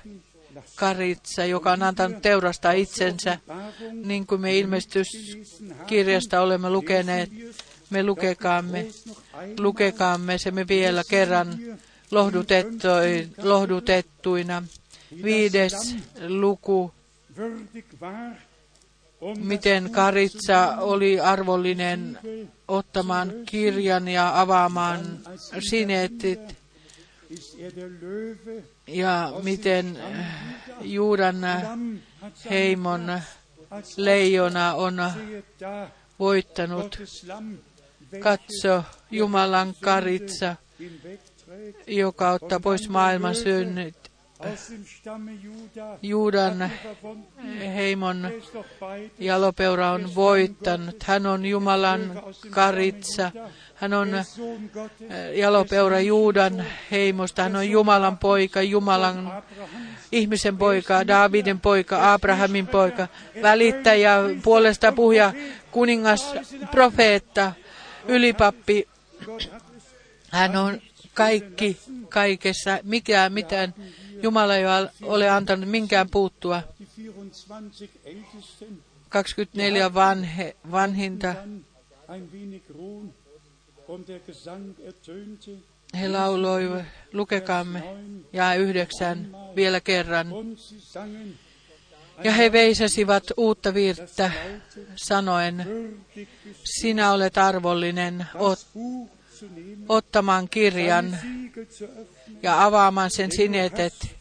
[0.74, 3.38] karitsa, joka on antanut teurastaa itsensä,
[3.92, 7.30] niin kuin me ilmestyskirjasta olemme lukeneet.
[7.90, 8.86] Me lukekaamme,
[9.59, 11.59] lukekaamme se me vielä kerran
[13.42, 14.62] lohdutettuina.
[15.22, 15.96] Viides
[16.28, 16.92] luku,
[19.38, 22.18] miten Karitsa oli arvollinen
[22.68, 25.00] ottamaan kirjan ja avaamaan
[25.70, 26.57] sinetit
[28.86, 29.98] ja miten
[30.80, 31.36] Juudan
[32.50, 33.20] heimon
[33.96, 34.96] leijona on
[36.18, 37.02] voittanut.
[38.20, 40.56] Katso Jumalan karitsa,
[41.86, 44.10] joka ottaa pois maailman synnit.
[46.02, 46.70] Juudan
[47.74, 48.30] heimon
[49.18, 51.02] jalopeura on voittanut.
[51.02, 53.32] Hän on Jumalan karitsa.
[53.76, 54.08] Hän on
[55.34, 57.42] jalopeura Juudan heimosta.
[57.42, 59.42] Hän on Jumalan poika, Jumalan
[60.12, 63.08] ihmisen poika, Daavidin poika, Abrahamin poika,
[63.42, 65.32] välittäjä, puolesta puhuja,
[65.70, 66.34] kuningas,
[66.70, 67.52] profeetta,
[68.08, 68.88] ylipappi.
[70.30, 70.80] Hän on
[71.14, 73.74] kaikki kaikessa, mikä mitään
[74.22, 74.64] Jumala ei
[75.02, 76.62] ole antanut minkään puuttua.
[79.08, 81.34] 24 vanhe, vanhinta.
[86.01, 87.82] He lauloivat, lukekaamme,
[88.32, 90.26] ja yhdeksän vielä kerran.
[92.24, 94.32] Ja he veisasivat uutta virttä
[94.97, 95.66] sanoen,
[96.64, 98.66] sinä olet arvollinen ot,
[99.89, 101.18] ottamaan kirjan
[102.43, 104.16] ja avaamaan sen sinetet,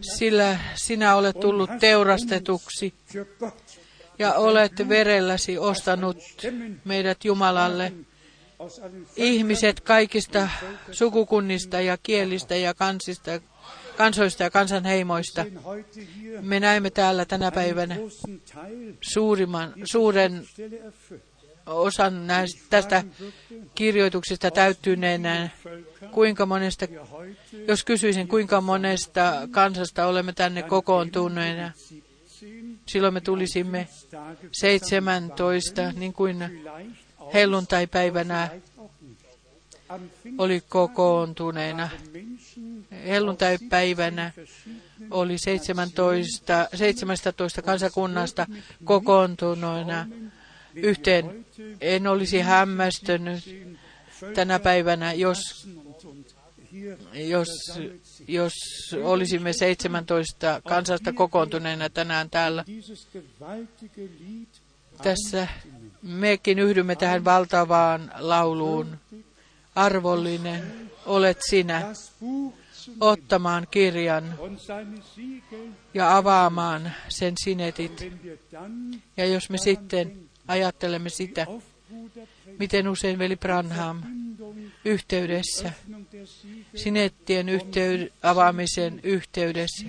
[0.00, 2.94] sillä sinä olet tullut teurastetuksi
[4.18, 6.18] ja olet verelläsi ostanut
[6.84, 7.92] meidät Jumalalle.
[9.16, 10.48] Ihmiset kaikista
[10.90, 13.30] sukukunnista ja kielistä ja kansista,
[13.96, 15.46] kansoista ja kansanheimoista.
[16.40, 17.96] Me näemme täällä tänä päivänä
[19.00, 20.46] suurimman, suuren
[21.66, 23.04] osan näistä, tästä
[23.74, 25.50] kirjoituksesta täyttyneenä,
[26.10, 26.86] kuinka monesta,
[27.68, 31.72] jos kysyisin, kuinka monesta kansasta olemme tänne kokoontuneena,
[32.86, 33.88] silloin me tulisimme
[34.52, 36.36] 17, niin kuin
[37.34, 38.50] helluntai-päivänä
[40.38, 41.88] oli kokoontuneena.
[43.06, 44.32] Helluntai-päivänä
[45.10, 48.46] oli 17, 17 kansakunnasta
[48.84, 50.06] kokoontuneena
[50.74, 51.46] yhteen.
[51.80, 53.68] En olisi hämmästynyt
[54.34, 55.68] tänä päivänä, jos,
[57.12, 57.48] jos,
[58.28, 58.52] jos
[59.02, 62.64] olisimme 17 kansasta kokoontuneena tänään täällä.
[65.02, 65.48] Tässä
[66.02, 68.98] mekin yhdymme tähän valtavaan lauluun.
[69.74, 71.94] Arvollinen olet sinä
[73.00, 74.38] ottamaan kirjan
[75.94, 78.12] ja avaamaan sen sinetit.
[79.16, 81.46] Ja jos me sitten ajattelemme sitä,
[82.58, 84.02] miten usein veli Branham
[84.84, 85.72] yhteydessä,
[86.74, 89.86] sinettien yhteyd- avaamisen yhteydessä,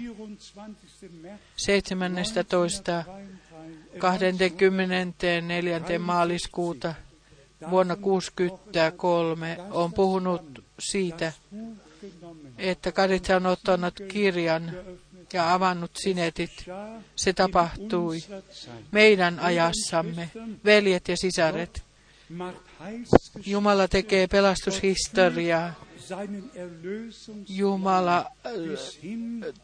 [1.56, 3.04] 17.
[4.00, 5.82] 24.
[6.00, 6.94] maaliskuuta
[7.70, 11.34] vuonna 1963 on puhunut siitä,
[12.58, 14.72] että Karitsa on ottanut kirjan
[15.34, 16.66] ja avannut sinetit.
[17.16, 18.18] Se tapahtui
[18.92, 20.30] meidän ajassamme,
[20.66, 21.84] veljet ja sisaret.
[23.46, 25.74] Jumala tekee pelastushistoriaa.
[27.48, 28.52] Jumala äh,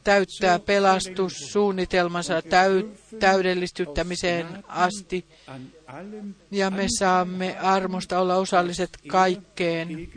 [0.04, 5.26] täyttää pelastussuunnitelmansa täy- täydellistyttämiseen asti,
[6.52, 10.10] ja me saamme armosta olla osalliset kaikkeen,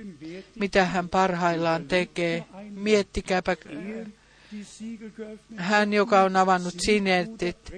[0.58, 2.44] mitä hän parhaillaan tekee.
[2.70, 3.56] Miettikääpä
[5.56, 7.72] hän, joka on avannut sinetit,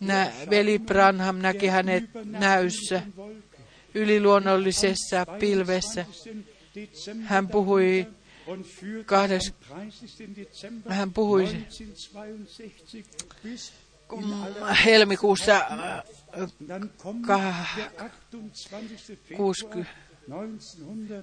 [0.00, 3.02] Nä, veli Branham näki hänet näyssä
[3.94, 6.06] yliluonnollisessa pilvessä.
[7.24, 8.06] Hän puhui
[9.06, 9.52] kahdes,
[10.88, 11.48] hän puhui
[14.84, 15.60] helmikuussa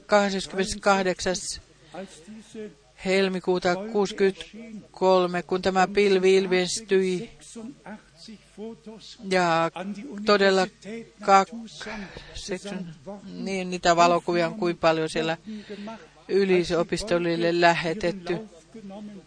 [0.05, 1.35] 28
[3.05, 7.29] helmikuuta 63, kun tämä pilvi ilmestyi
[9.29, 9.71] ja
[10.25, 10.67] todella
[11.25, 11.89] kaksi,
[13.33, 15.37] niin niitä valokuvia on kuin paljon siellä.
[16.27, 18.37] yliopistolille lähetetty,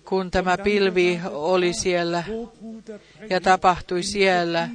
[0.04, 2.24] kun tämä pilvi oli siellä
[3.30, 4.68] ja tapahtui siellä,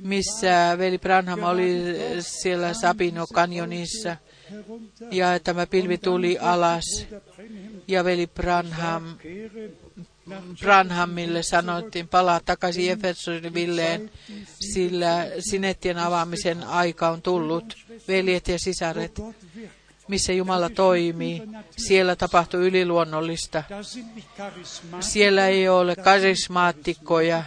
[0.00, 4.16] missä veli Branham oli siellä Sabino kanjonissa.
[5.10, 7.06] Ja tämä pilvi tuli alas
[7.88, 9.16] ja veli Branham
[10.60, 14.10] Branhamille sanottiin palaa takaisin Jeffersonvilleen,
[14.60, 17.76] sillä sinettien avaamisen aika on tullut.
[18.08, 19.20] Veljet ja sisaret,
[20.08, 21.42] missä Jumala toimii,
[21.76, 23.62] siellä tapahtuu yliluonnollista.
[25.00, 27.44] Siellä ei ole karismaattikkoja,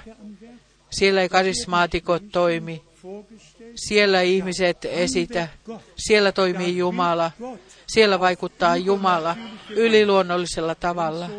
[0.90, 2.84] siellä ei karismaatikot toimi.
[3.76, 5.48] Siellä ihmiset esitä,
[5.96, 7.32] siellä toimii Jumala,
[7.88, 9.36] siellä vaikuttaa Jumala
[9.70, 11.30] yliluonnollisella tavalla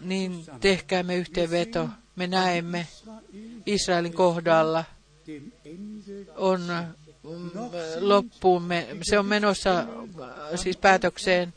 [0.00, 1.88] niin tehkäämme yhteenveto.
[2.16, 2.86] Me näemme
[3.66, 4.84] Israelin kohdalla
[6.36, 6.60] on
[7.22, 7.50] mm,
[8.00, 8.62] loppuun,
[9.02, 9.86] se on menossa
[10.54, 11.54] siis päätökseen.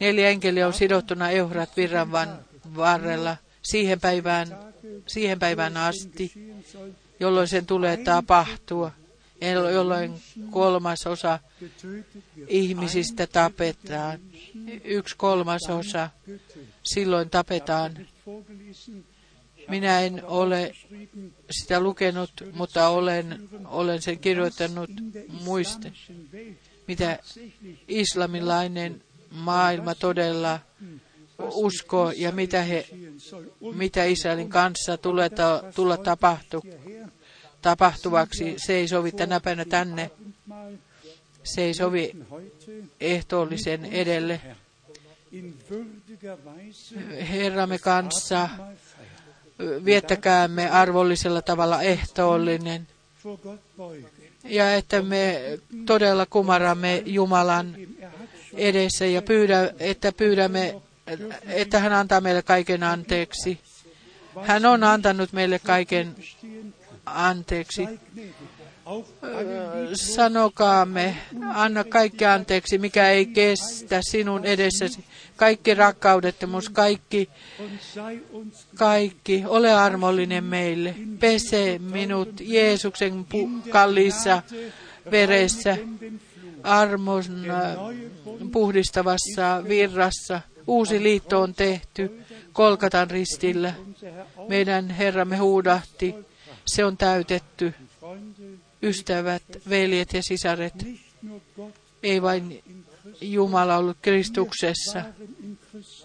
[0.00, 2.12] Neljä enkeliä on sidottuna Eurat virran
[2.76, 4.58] varrella siihen päivään,
[5.06, 6.32] siihen päivään asti,
[7.20, 8.90] jolloin sen tulee tapahtua,
[9.50, 11.38] jolloin kolmas osa
[12.48, 14.18] ihmisistä tapetaan
[14.84, 16.10] yksi kolmasosa
[16.82, 18.06] silloin tapetaan.
[19.68, 20.72] Minä en ole
[21.50, 24.90] sitä lukenut, mutta olen, olen sen kirjoittanut
[25.44, 25.92] muiste,
[26.88, 27.18] mitä
[27.88, 30.60] islamilainen maailma todella
[31.38, 32.86] uskoo ja mitä, he,
[33.74, 35.30] mitä Israelin kanssa tulee
[35.74, 36.62] tulla tapahtu,
[37.64, 38.54] tapahtuvaksi.
[38.56, 40.10] Se ei sovi tänä päivänä tänne
[41.44, 42.16] se ei sovi
[43.00, 44.40] ehtoollisen edelle.
[47.30, 48.48] Herramme kanssa
[49.84, 52.88] viettäkäämme arvollisella tavalla ehtoollinen
[54.44, 55.40] ja että me
[55.86, 57.76] todella kumaramme Jumalan
[58.56, 60.80] edessä ja pyydä, että pyydämme,
[61.46, 63.60] että hän antaa meille kaiken anteeksi.
[64.42, 66.16] Hän on antanut meille kaiken
[67.06, 67.88] anteeksi
[69.94, 71.16] sanokaamme,
[71.54, 75.04] anna kaikki anteeksi, mikä ei kestä sinun edessäsi.
[75.36, 77.28] Kaikki rakkaudettomuus, kaikki,
[78.74, 80.94] kaikki, ole armollinen meille.
[81.20, 83.26] Pese minut Jeesuksen
[83.70, 84.42] kalliissa
[85.10, 85.76] veressä,
[86.62, 87.24] armon
[88.52, 90.40] puhdistavassa virrassa.
[90.66, 92.20] Uusi liitto on tehty
[92.52, 93.74] Kolkatan ristillä.
[94.48, 96.14] Meidän Herramme huudahti,
[96.66, 97.74] se on täytetty
[98.82, 100.74] ystävät, veljet ja sisaret,
[102.02, 102.62] ei vain
[103.20, 105.02] Jumala ollut Kristuksessa.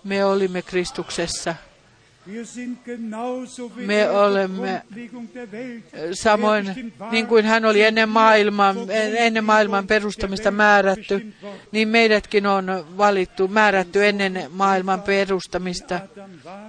[0.04, 1.56] Me olimme Kristuksessa.
[3.76, 4.82] Me olemme
[6.14, 8.78] samoin, niin kuin hän oli ennen maailman,
[9.18, 11.34] ennen maailman perustamista määrätty,
[11.72, 16.00] niin meidätkin on valittu, määrätty ennen maailman perustamista,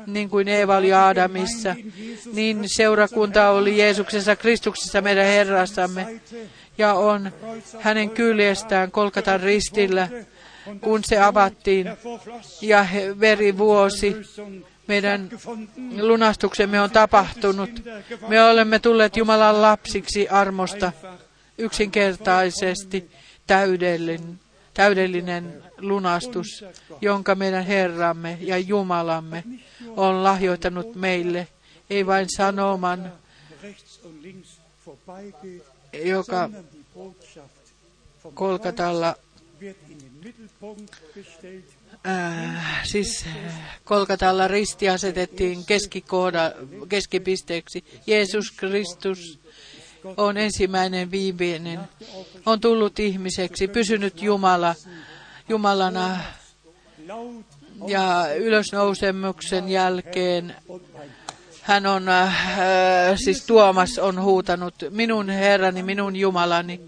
[0.06, 1.76] niin kuin Eeva oli Aadamissa.
[2.32, 6.20] Niin seurakunta oli Jeesuksessa Kristuksessa meidän Herrassamme
[6.78, 7.32] ja on
[7.80, 10.08] hänen kyljestään kolkatan ristillä,
[10.80, 11.90] kun se avattiin.
[12.62, 12.86] ja
[13.20, 14.16] veri vuosi
[14.90, 15.30] meidän
[16.00, 17.70] lunastuksemme on tapahtunut.
[18.28, 20.92] Me olemme tulleet Jumalan lapsiksi armosta
[21.58, 23.10] yksinkertaisesti
[23.46, 24.40] täydellinen,
[24.74, 26.64] täydellinen lunastus,
[27.00, 29.44] jonka meidän Herramme ja Jumalamme
[29.96, 31.48] on lahjoittanut meille,
[31.90, 33.12] ei vain sanoman,
[36.04, 36.50] joka
[38.34, 39.14] Kolkatalla
[42.06, 43.26] äh, siis
[43.84, 45.64] Kolkatalla risti asetettiin
[46.88, 47.84] keskipisteeksi.
[48.06, 49.40] Jeesus Kristus
[50.16, 51.80] on ensimmäinen viimeinen,
[52.46, 54.74] on tullut ihmiseksi, pysynyt Jumala,
[55.48, 56.20] Jumalana
[57.86, 60.54] ja ylösnousemuksen jälkeen
[61.62, 62.34] hän on, äh,
[63.24, 66.80] siis Tuomas on huutanut, minun Herrani, minun Jumalani,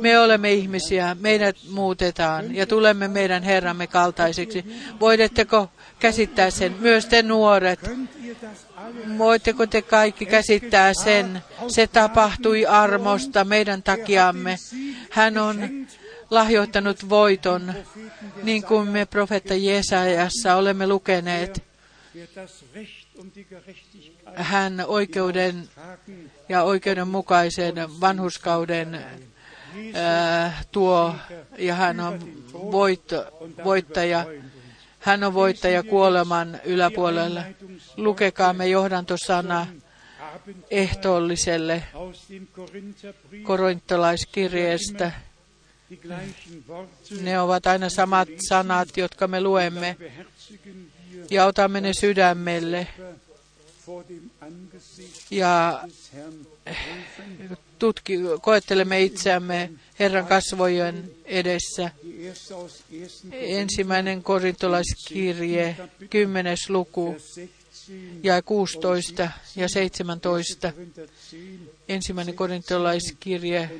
[0.00, 4.64] me olemme ihmisiä, meidät muutetaan ja tulemme meidän Herramme kaltaiseksi.
[5.00, 6.76] Voitteko käsittää sen?
[6.80, 7.80] Myös te nuoret.
[9.18, 11.42] Voitteko te kaikki käsittää sen?
[11.68, 14.56] Se tapahtui armosta meidän takiamme.
[15.10, 15.86] Hän on
[16.30, 17.74] lahjoittanut voiton,
[18.42, 21.62] niin kuin me profetta Jesajassa olemme lukeneet.
[24.34, 25.68] Hän oikeuden
[26.48, 29.04] ja oikeudenmukaisen vanhuskauden
[30.72, 31.14] tuo,
[31.58, 32.18] ja hän on
[32.52, 33.26] voitto,
[33.64, 34.26] voittaja.
[34.98, 37.42] Hän on voittaja kuoleman yläpuolella.
[37.96, 39.66] Lukekaamme johdantosana
[40.70, 41.82] ehtoolliselle
[43.42, 45.12] korintolaiskirjeestä.
[47.20, 49.96] Ne ovat aina samat sanat, jotka me luemme
[51.30, 52.86] ja otamme ne sydämelle
[55.30, 55.82] ja.
[57.78, 61.90] Tutki, koettelemme itseämme Herran kasvojen edessä.
[62.06, 63.28] Die erste aus 1.
[63.32, 65.76] Ensimmäinen korintolaiskirje,
[66.10, 68.22] kymmenes luku, Vers 16.
[68.22, 70.72] ja 16 ja 17.
[70.72, 73.70] Korinther 10, Ensimmäinen korintolaiskirje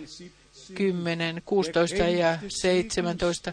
[0.74, 3.52] 10, 16 ja 17.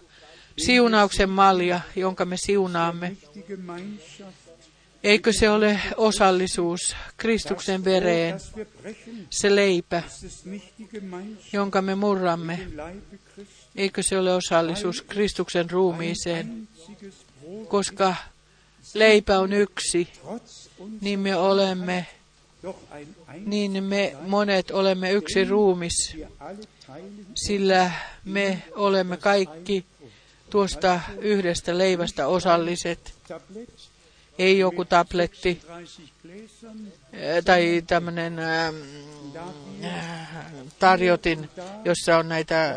[0.57, 3.17] Siunauksen malja, jonka me siunaamme.
[5.03, 8.39] Eikö se ole osallisuus Kristuksen vereen,
[9.29, 10.03] se leipä,
[11.53, 12.67] jonka me murramme?
[13.75, 16.67] Eikö se ole osallisuus Kristuksen ruumiiseen?
[17.67, 18.15] Koska
[18.93, 20.07] leipä on yksi,
[21.01, 22.07] niin me olemme,
[23.45, 26.17] niin me monet olemme yksi ruumis,
[27.35, 27.91] sillä
[28.25, 29.85] me olemme kaikki
[30.49, 33.13] tuosta yhdestä leivästä osalliset.
[34.39, 38.39] Ei joku tabletti 30 Gläsern, eh, tai tämmöinen
[40.79, 41.49] tarjotin,
[41.85, 42.75] jossa on näitä äh,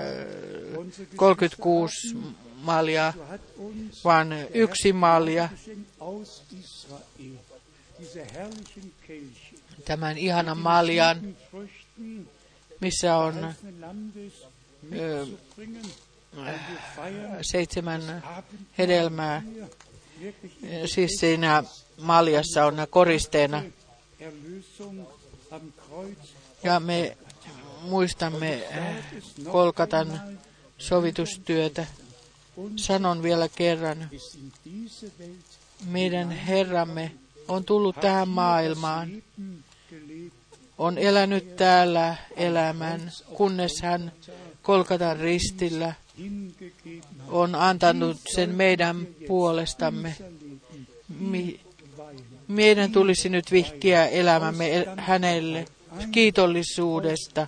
[0.78, 2.16] unsere 36
[2.56, 5.48] maljaa, Geschichte hat uns vaan yksi malja,
[9.84, 11.36] tämän ihanan maljan,
[12.80, 13.54] missä on
[17.42, 18.22] seitsemän
[18.78, 19.42] hedelmää.
[20.86, 21.64] Siis siinä
[22.00, 23.62] maljassa on koristeena.
[26.62, 27.16] Ja me
[27.80, 28.68] muistamme
[29.52, 30.20] Kolkatan
[30.78, 31.86] sovitustyötä.
[32.76, 34.10] Sanon vielä kerran,
[35.86, 37.12] meidän Herramme
[37.48, 39.22] on tullut tähän maailmaan,
[40.78, 44.12] on elänyt täällä elämän, kunnes hän
[44.62, 45.92] Kolkatan ristillä.
[47.28, 50.16] On antanut sen meidän puolestamme.
[52.48, 55.66] Meidän tulisi nyt vihkiä elämämme el- hänelle
[56.12, 57.46] kiitollisuudesta,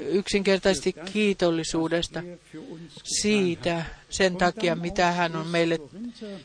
[0.00, 2.22] yksinkertaisesti kiitollisuudesta
[3.04, 5.78] siitä, sen takia, mitä hän on meille,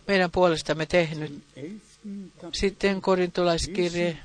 [0.07, 1.43] meidän puolestamme tehnyt.
[1.55, 1.79] 11.
[2.35, 4.17] Kapitel Sitten korintolaiskirje,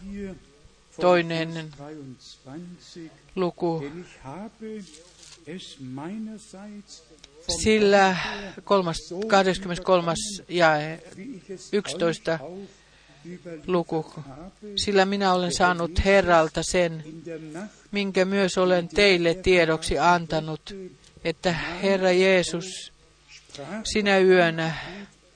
[1.00, 3.10] toinen Vers 23.
[3.34, 3.84] luku,
[7.62, 8.16] Sillä
[8.64, 8.96] kolmas,
[9.26, 10.12] 23.
[10.48, 12.32] jae, wie ich es 11.
[12.32, 12.68] euch auch
[13.24, 14.04] überliefert luku.
[14.76, 17.04] Sillä minä olen saanut Herralta sen,
[17.90, 20.74] minkä myös olen teille tiedoksi antanut,
[21.24, 22.92] että Herra Jeesus
[23.84, 24.74] sinä yönä,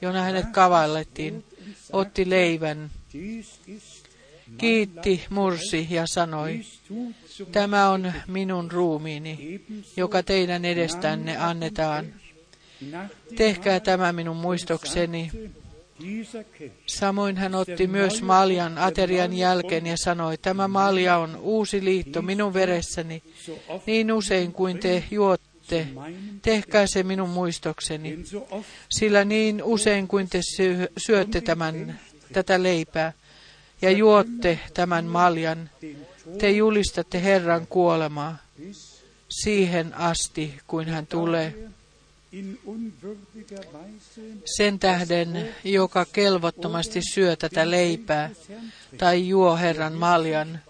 [0.03, 1.45] jona hänet kavallettiin,
[1.93, 2.91] otti leivän,
[4.59, 6.61] kiitti, mursi ja sanoi,
[7.53, 9.61] tämä on minun ruumiini,
[9.97, 12.07] joka teidän edestänne annetaan.
[13.37, 15.31] Tehkää tämä minun muistokseni.
[16.87, 22.55] Samoin hän otti myös maljan aterian jälkeen ja sanoi, tämä malja on uusi liitto minun
[22.55, 23.23] veressäni,
[23.87, 25.87] niin usein kuin te juotte,
[26.43, 28.19] tehkää se minun muistokseni.
[28.89, 32.01] Sillä niin usein kuin te syö- syötte tämän,
[32.33, 33.13] tätä leipää
[33.83, 35.71] ja juotte tämän maljan,
[36.39, 38.37] te julistatte Herran kuolemaa
[39.29, 41.55] siihen asti, kuin hän tulee.
[44.45, 48.31] Sen tähden, joka kelvottomasti syö tätä leipää
[48.99, 50.61] tai juo Herran maljan,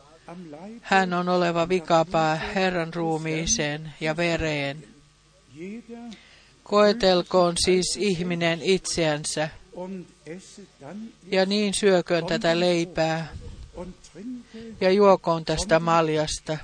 [0.80, 4.85] hän on oleva vikapää Herran ruumiiseen ja vereen.
[6.62, 9.48] Koetelkoon siis ihminen itseänsä,
[11.30, 13.28] ja niin syököön tätä leipää,
[14.80, 16.58] ja juokoon tästä maljasta.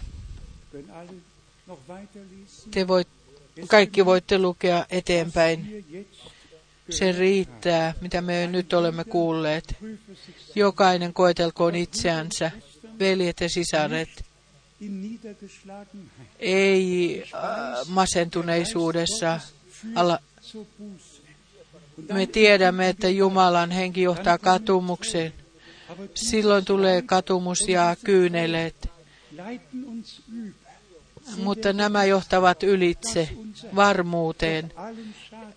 [2.71, 3.09] Te voit,
[3.67, 5.85] kaikki voitte lukea eteenpäin.
[6.91, 9.77] Se riittää, mitä me nyt olemme kuulleet.
[10.55, 12.51] Jokainen koetelkoon itseänsä,
[12.99, 14.25] veljet ja sisaret,
[16.39, 17.41] ei äh,
[17.89, 19.41] masentuneisuudessa.
[21.99, 25.44] Und me tiedämme, että Jumalan henki johtaa katumukseen.
[26.15, 28.89] Silloin tulee katumus ja kyyneleet,
[31.37, 33.29] mutta nämä johtavat ylitse
[33.75, 34.73] varmuuteen,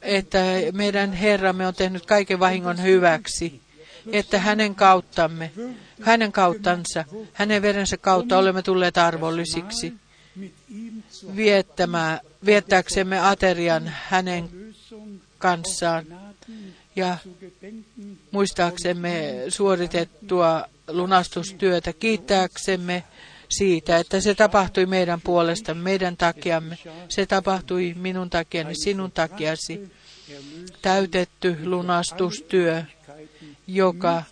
[0.02, 0.38] että
[0.72, 3.62] meidän Herramme on tehnyt kaiken vahingon hyväksi,
[4.12, 5.52] että hänen kauttamme,
[6.02, 9.94] hänen kauttansa, hänen verensä kautta olemme tulleet arvollisiksi
[11.36, 14.50] viettämään, viettääksemme aterian hänen
[15.38, 16.06] kanssaan
[16.96, 17.18] ja
[18.32, 23.04] muistaaksemme suoritettua lunastustyötä, kiittääksemme
[23.50, 26.78] siitä, että se tapahtui meidän puolesta, meidän takiamme.
[27.10, 29.92] Se tapahtui minun takiani, sinun takiasi.
[30.82, 32.84] Täytetty lunastustyö,
[33.68, 34.24] joka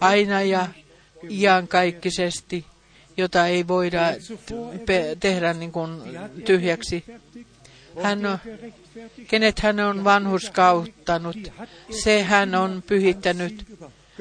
[0.00, 0.68] aina ja
[1.30, 2.66] iankaikkisesti,
[3.16, 4.00] jota ei voida
[5.20, 5.90] tehdä niin kuin
[6.44, 7.04] tyhjäksi.
[8.02, 8.38] Hän on,
[9.28, 11.36] kenet hän on vanhuskauttanut,
[11.90, 13.66] se hän on pyhittänyt.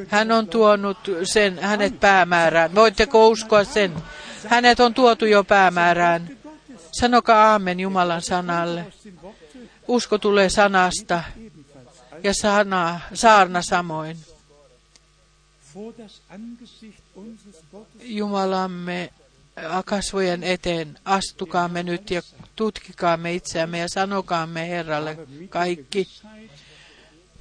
[0.08, 2.76] Hän on tuonut sen, hänet päämäärään.
[2.76, 3.94] Voitteko uskoa sen?
[4.48, 6.38] Hänet on tuotu jo päämäärään.
[6.92, 8.94] Sanokaa aamen Jumalan sanalle.
[9.88, 11.24] Usko tulee sanasta
[12.24, 14.18] ja sana, saarna samoin.
[18.02, 19.10] Jumalamme
[19.86, 22.22] kasvojen eteen, astukaamme nyt ja
[22.56, 25.18] tutkikaamme itseämme ja sanokaamme Herralle
[25.50, 26.08] kaikki,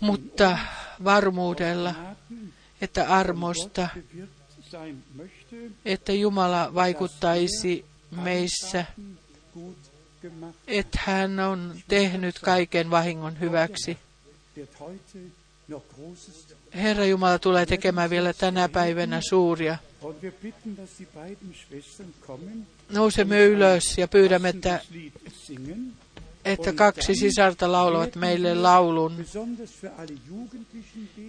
[0.01, 0.59] mutta
[1.05, 1.95] varmuudella,
[2.81, 3.89] että armosta,
[5.85, 8.85] että Jumala vaikuttaisi meissä,
[10.67, 13.99] että hän on tehnyt kaiken vahingon hyväksi.
[16.75, 19.79] Herra Jumala tulee tekemään vielä tänä päivänä suuria.
[22.93, 24.81] Nousemme ylös ja pyydämme, että,
[26.45, 29.27] että kaksi sisarta laulavat meille laulun.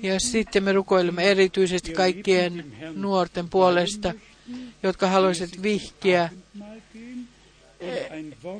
[0.03, 2.65] Ja sitten me rukoilemme erityisesti kaikkien
[2.95, 4.13] nuorten puolesta,
[4.83, 6.29] jotka haluaisivat vihkiä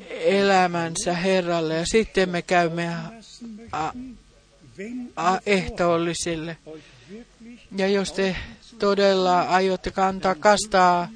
[0.10, 1.76] elämänsä Herralle.
[1.76, 2.90] Ja sitten me käymme
[5.46, 6.58] ehtoollisille.
[7.78, 8.36] Ja jos te
[8.80, 11.10] todella aiotte kantaa, kastaa,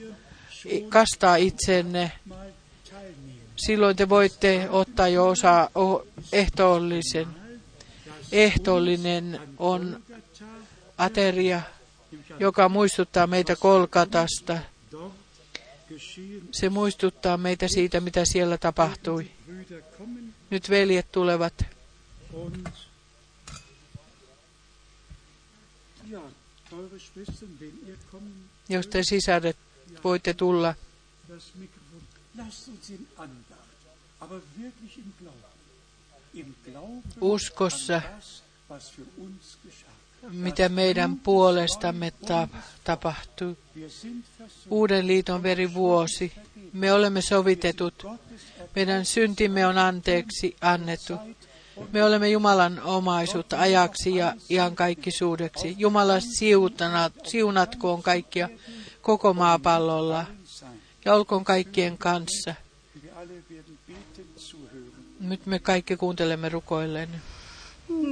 [0.89, 2.11] kastaa itsenne,
[3.55, 5.69] silloin te voitte ottaa jo osa
[6.31, 7.27] ehtoollisen.
[8.31, 10.03] Ehtoollinen on
[10.97, 11.61] ateria,
[12.39, 14.57] joka muistuttaa meitä Kolkatasta.
[16.51, 19.31] Se muistuttaa meitä siitä, mitä siellä tapahtui.
[20.49, 21.53] Nyt veljet tulevat.
[28.69, 29.57] Jos te sisaret
[30.03, 30.75] voitte tulla.
[37.21, 38.01] Uskossa,
[40.31, 42.13] mitä meidän puolestamme
[42.83, 43.57] tapahtuu.
[44.69, 46.33] Uuden liiton verivuosi.
[46.73, 48.05] Me olemme sovitetut.
[48.75, 51.13] Meidän syntimme on anteeksi annettu.
[51.91, 55.75] Me olemme Jumalan omaisuutta ajaksi ja iankaikkisuudeksi.
[55.77, 58.49] Jumala siunat, siunatkoon kaikkia
[59.07, 60.25] koko maapallolla
[61.05, 62.55] ja olkoon kaikkien kanssa.
[65.19, 67.09] Nyt me kaikki kuuntelemme rukoilleen.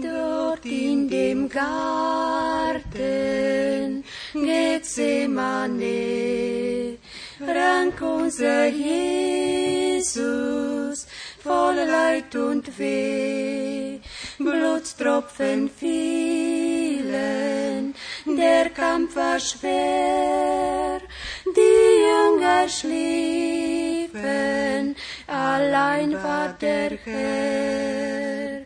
[0.03, 2.83] Dort in dem Garten
[4.45, 5.87] Gethsemane
[7.55, 9.87] rank unser Jesus
[11.43, 13.99] voll Leid und Weh,
[14.37, 16.44] Blutstropfen fielen,
[18.55, 21.01] der Kampf war schwer,
[21.57, 24.15] die Jünger schliefen,
[25.27, 28.65] allein war der Herr.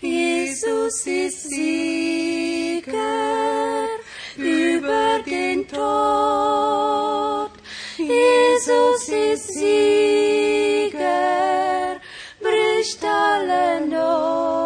[0.00, 2.94] Jesus ist Sieger
[4.36, 7.52] über den Tod.
[7.96, 11.00] Jesus ist Sieger,
[12.40, 14.57] bricht alle Not.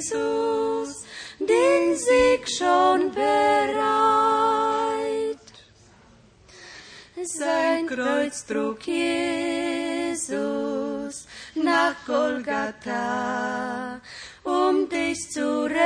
[0.00, 1.04] Jesus
[1.38, 5.36] den Sieg schon bereit.
[7.22, 14.00] Sein Kreuz trug Jesus nach Golgatha,
[14.42, 15.78] um dich zu retten,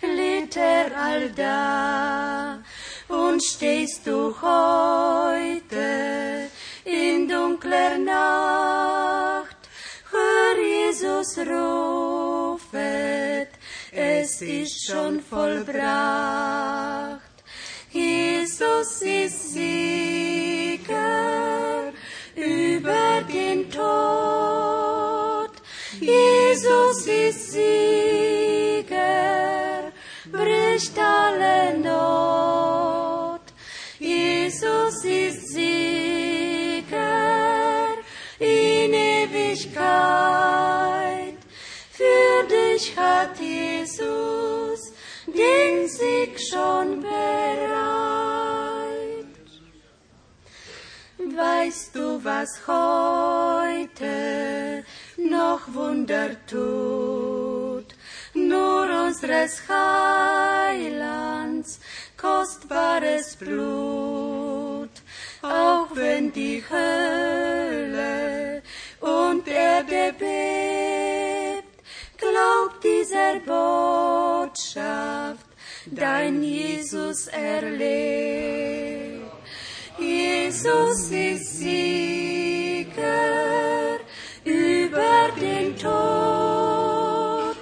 [0.00, 2.62] litt er allda.
[3.08, 6.48] Und stehst du heute
[6.84, 9.33] in dunkler Nacht,
[11.24, 11.38] Jesus
[13.90, 15.82] es ist schon vollbracht.
[17.90, 20.92] Jesus ist Sieger
[22.34, 25.50] über den Tod.
[26.00, 28.92] Jesus ist Sieger,
[30.30, 32.63] bricht alle Not.
[42.74, 44.92] Dich hat Jesus
[45.26, 47.12] den Sieg schon bereit.
[51.18, 54.84] Weißt du, was heute
[55.16, 57.86] noch Wunder tut?
[58.34, 61.78] Nur unseres Heilands
[62.16, 64.90] kostbares Blut,
[65.42, 68.62] auch wenn die Hölle
[69.00, 71.23] und Erde bebt,
[73.04, 73.40] dieser
[74.44, 75.46] Botschaft,
[75.86, 79.22] dein Jesus erlebt.
[79.98, 82.92] Jesus ist Sieger
[84.44, 87.56] über den Tod.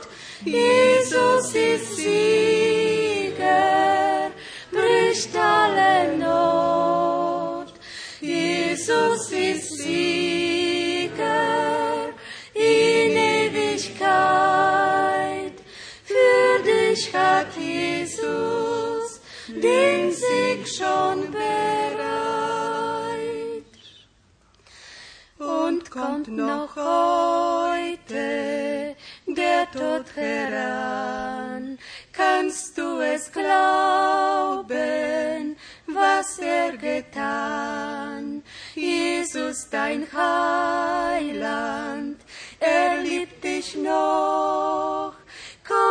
[0.44, 3.40] Jesus ist Sieger,
[4.70, 7.72] bricht alle Not.
[8.20, 10.51] Jesus ist Sieger
[16.92, 21.40] Dich hat Jesus den Sieg schon bereit.
[25.38, 28.94] Und kommt noch heute
[29.26, 31.78] der Tod heran,
[32.12, 34.66] kannst du es glauben,
[35.86, 38.42] was er getan.
[38.74, 42.20] Jesus, dein Heiland,
[42.60, 45.21] er liebt dich noch.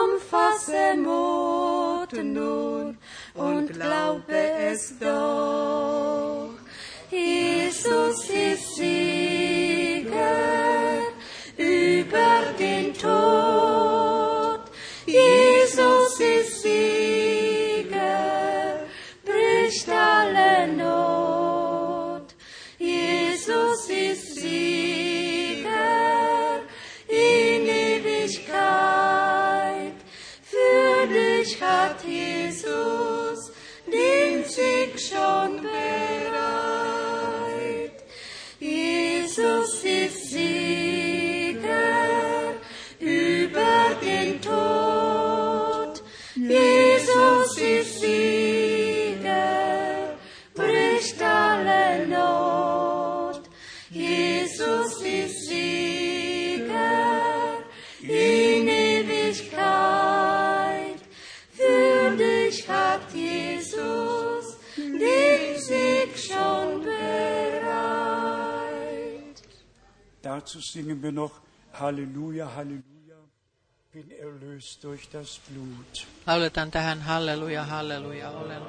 [0.02, 2.98] Komm, fasse Mut nun
[3.36, 4.24] und glaube
[4.72, 6.50] es doch.
[7.12, 9.31] Jesus ist Sieger
[70.52, 71.32] Dazu singen wir noch
[71.80, 73.20] Halleluja, Halleluja,
[73.94, 76.06] bin erlöst durch das Blut.
[76.26, 78.62] Lauletaan tähän halleluja, halleluja, olen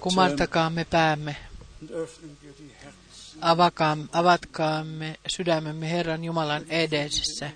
[0.00, 1.36] Kumartakaamme päämme,
[3.40, 7.50] avakaamme, avatkaamme sydämemme Herran Jumalan edessä.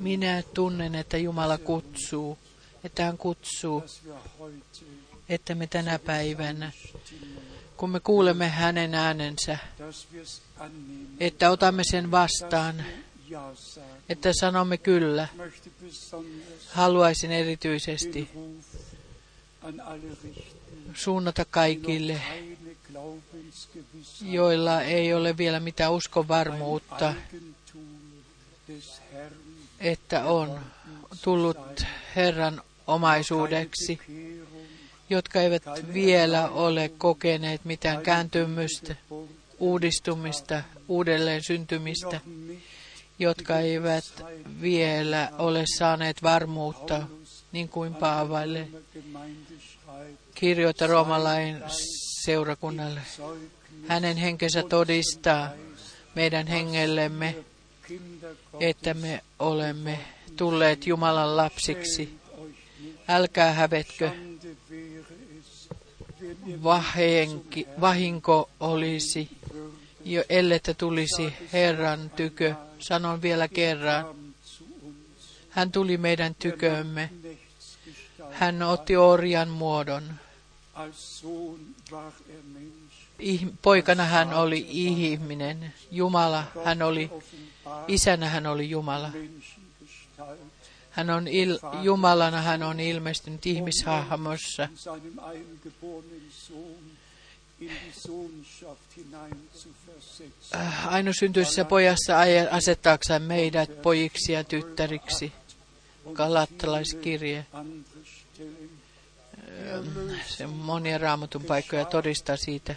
[0.00, 2.38] Minä tunnen, että Jumala kutsuu,
[2.84, 3.84] että hän kutsuu,
[5.28, 6.72] että me tänä päivänä,
[7.76, 9.58] kun me kuulemme hänen äänensä,
[11.20, 12.84] että otamme sen vastaan,
[14.08, 15.28] että sanomme kyllä.
[16.70, 18.30] Haluaisin erityisesti
[20.94, 22.20] suunnata kaikille,
[24.22, 27.14] joilla ei ole vielä mitään Herrn,
[29.80, 30.60] että on
[31.22, 31.84] tullut
[32.16, 33.98] Herran omaisuudeksi,
[35.10, 35.62] jotka eivät
[35.94, 38.96] vielä ole kokeneet mitään kääntymystä,
[39.58, 42.20] uudistumista, uudelleen syntymistä,
[43.18, 44.24] jotka eivät
[44.60, 47.06] vielä ole saaneet varmuutta,
[47.54, 48.68] niin kuin Paavalle
[50.34, 51.62] kirjoita roomalain
[52.24, 53.00] seurakunnalle.
[53.86, 55.50] Hänen henkensä todistaa
[56.14, 57.36] meidän hengellemme,
[58.60, 59.98] että me olemme
[60.36, 62.18] tulleet Jumalan lapsiksi.
[63.08, 64.10] Älkää hävetkö,
[66.62, 69.28] vahenki, vahinko olisi,
[70.04, 72.54] jo ellette tulisi Herran tykö.
[72.78, 74.14] Sanon vielä kerran,
[75.50, 77.10] hän tuli meidän tykömme.
[78.34, 80.02] Hän otti orjan muodon.
[83.62, 85.74] Poikana hän oli ihminen.
[85.90, 87.10] Jumala, hän oli,
[87.88, 89.10] isänä hän oli Jumala.
[90.90, 94.68] Hän on il, Jumalana, hän on ilmestynyt ihmishahmossa.
[100.54, 105.32] Äh, Ainosyntyisessä pojassa aje- asettaakseen meidät pojiksi ja tyttäriksi.
[106.12, 107.46] Galattalaiskirje.
[108.34, 108.70] Stellen.
[110.26, 112.74] Se monia raamatun paikkoja todistaa siitä.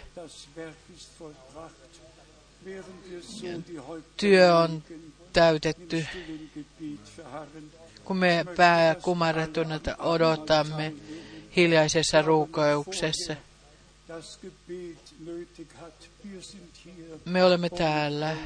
[4.16, 4.82] Työ on
[5.32, 6.06] täytetty.
[8.04, 10.94] Kun me pää kumarrettuna odotamme
[11.56, 13.36] hiljaisessa hier,
[17.24, 18.36] Me olemme täällä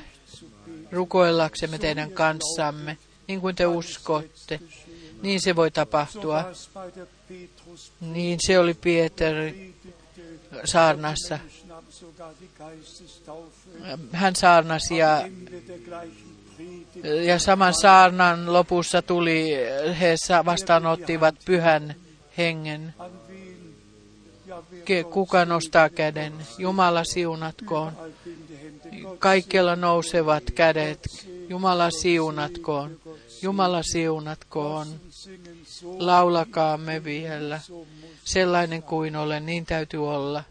[0.93, 2.99] rukoillaksemme teidän kanssamme,
[3.29, 4.61] niin kuin te uskotte.
[5.23, 6.45] Niin se voi tapahtua.
[8.01, 9.55] Niin se oli predigte.
[10.65, 11.39] saarnassa.
[14.13, 15.29] Hän saarnasi ja,
[17.25, 19.51] ja saman saarnan lopussa tuli,
[20.01, 21.95] he vastaanottivat pyhän
[22.39, 22.95] hengen.
[25.11, 26.33] Kuka nostaa käden?
[26.59, 27.93] Jumala siunatkoon.
[29.19, 31.01] Kaikkialla nousevat kädet.
[31.49, 33.01] Jumala siunatkoon.
[33.43, 34.87] Jumala siunatkoon.
[35.99, 37.61] Laulakaamme vielä.
[38.25, 40.45] Sellainen kuin olen, niin täytyy olla.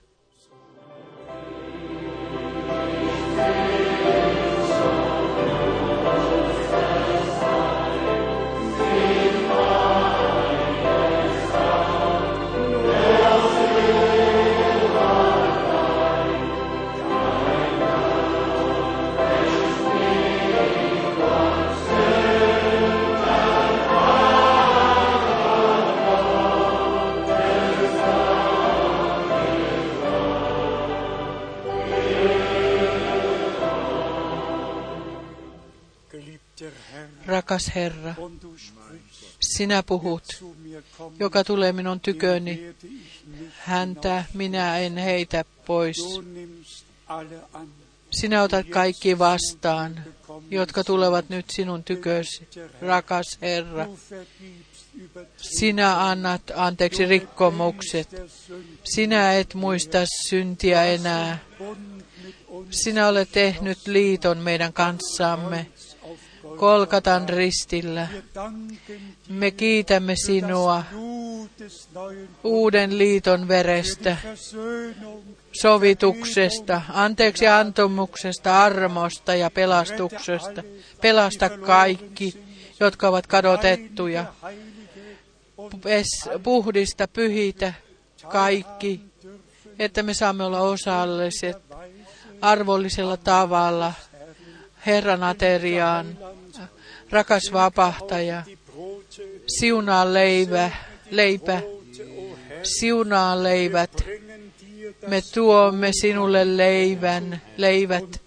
[37.25, 38.15] Rakas Herra,
[39.41, 40.23] sinä puhut,
[41.19, 42.75] joka tulee minun tyköni.
[43.57, 45.97] Häntä minä en heitä pois.
[48.11, 50.03] Sinä otat kaikki vastaan,
[50.49, 52.47] jotka tulevat nyt sinun tykösi.
[52.81, 53.87] Rakas Herra,
[55.37, 58.09] sinä annat anteeksi rikkomukset.
[58.83, 59.97] Sinä et muista
[60.29, 61.39] syntiä enää.
[62.71, 65.67] Sinä olet tehnyt liiton meidän kanssamme.
[66.57, 68.07] Kolkatan ristillä.
[69.29, 70.83] Me kiitämme sinua
[72.43, 74.17] uuden liiton verestä,
[75.51, 80.63] sovituksesta, anteeksi antomuksesta, armosta ja pelastuksesta.
[81.01, 82.43] Pelasta kaikki,
[82.79, 84.25] jotka ovat kadotettuja.
[86.43, 87.73] Puhdista, pyhitä
[88.31, 89.01] kaikki,
[89.79, 91.57] että me saamme olla osalliset
[92.41, 93.93] arvollisella tavalla
[94.85, 96.17] Herran ateriaan.
[97.11, 98.43] Rakas vapahtaja,
[99.47, 100.71] siunaa leivä,
[101.11, 101.61] leipä,
[102.63, 103.91] siunaa leivät.
[105.07, 108.21] Me tuomme sinulle leivän, leivät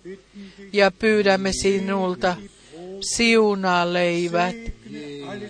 [0.73, 2.36] ja pyydämme sinulta,
[3.01, 4.56] siunaa leivät,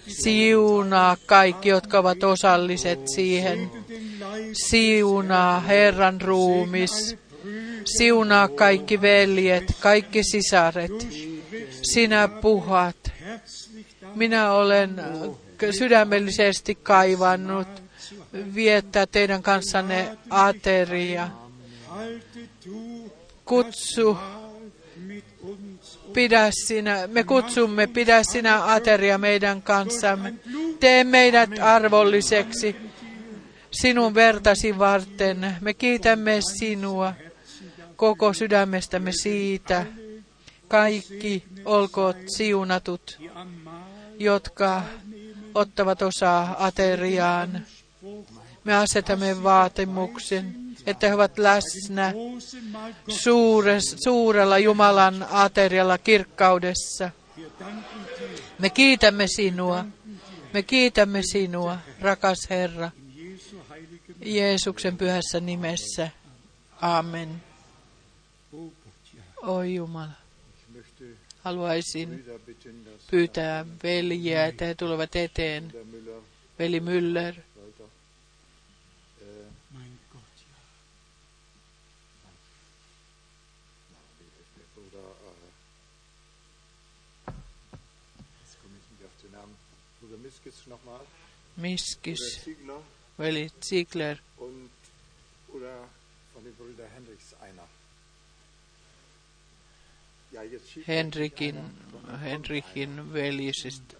[0.08, 3.70] siunaa kaikki, jotka ovat osalliset siihen.
[4.52, 7.16] Siunaa Herran ruumis,
[7.84, 10.90] siunaa kaikki veljet, kaikki sisaret.
[11.82, 12.96] Sinä puhat.
[14.14, 15.02] Minä olen
[15.70, 17.68] sydämellisesti kaivannut
[18.54, 21.28] viettää teidän kanssanne ateria.
[23.44, 24.18] Kutsu,
[26.12, 30.34] pidä sinä, me kutsumme, pidä sinä ateria meidän kanssamme.
[30.80, 32.76] Tee meidät arvolliseksi
[33.70, 35.56] sinun vertasi varten.
[35.60, 37.12] Me kiitämme sinua
[37.96, 39.86] koko sydämestämme siitä.
[40.68, 43.20] Kaikki olkoot siunatut,
[44.18, 44.82] jotka
[45.54, 47.66] ottavat osaa ateriaan.
[48.64, 50.56] Me asetamme vaatimuksen,
[50.86, 52.12] että he ovat läsnä
[53.08, 57.10] suures, suurella Jumalan aterialla kirkkaudessa.
[58.58, 59.84] Me kiitämme sinua.
[60.52, 62.90] Me kiitämme sinua, rakas Herra,
[64.24, 66.10] Jeesuksen pyhässä nimessä.
[66.80, 67.42] Amen.
[69.46, 70.12] Oi Jumala.
[71.44, 72.24] Haluaisin
[73.10, 75.72] pyytää veljiä, että he tulevat eteen.
[76.58, 77.34] Veli Müller.
[91.56, 92.50] Miskis
[93.18, 94.70] veli Ziegler und
[95.48, 95.88] oder
[96.34, 96.88] von Brüder
[97.40, 97.83] einer.
[100.88, 101.56] Henrikin,
[102.20, 103.12] Henrikin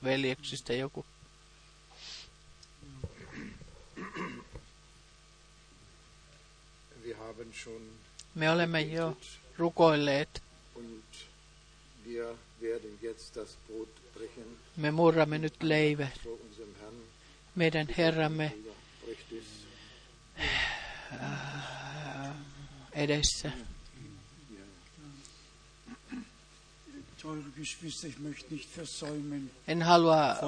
[0.05, 1.07] veljeksistä joku.
[8.35, 9.17] Me olemme jo
[9.59, 10.43] rukoilleet.
[14.77, 16.09] Me murramme nyt leivä
[17.55, 18.57] Meidän Herramme
[21.21, 22.37] äh,
[22.93, 23.53] edessä.
[29.69, 30.39] En halua äh,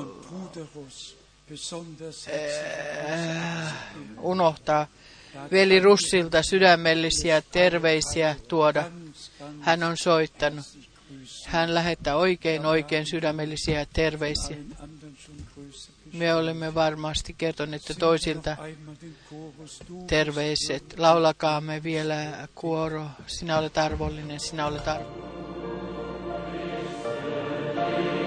[4.20, 4.86] unohtaa
[5.52, 8.90] veli Russilta sydämellisiä terveisiä tuoda.
[9.60, 10.64] Hän on soittanut.
[11.46, 14.56] Hän lähettää oikein oikein sydämellisiä terveisiä.
[16.12, 18.56] Me olemme varmasti kertoneet toisilta
[20.06, 20.94] terveiset.
[20.98, 23.06] Laulakaamme vielä kuoro.
[23.26, 25.25] Sinä olet arvollinen, sinä olet arvollinen.
[27.94, 28.25] thank you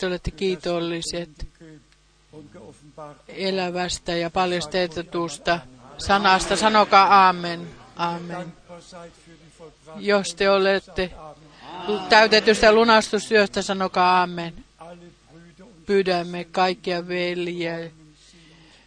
[0.00, 1.46] te olette kiitolliset
[3.28, 5.60] elävästä ja paljastetusta
[5.98, 7.70] sanasta, sanokaa aamen.
[7.96, 8.52] Aamen.
[9.96, 11.10] Jos te olette
[12.08, 14.64] täytetystä lunastustyöstä, sanokaa aamen.
[15.86, 17.90] Pyydämme kaikkia veljiä,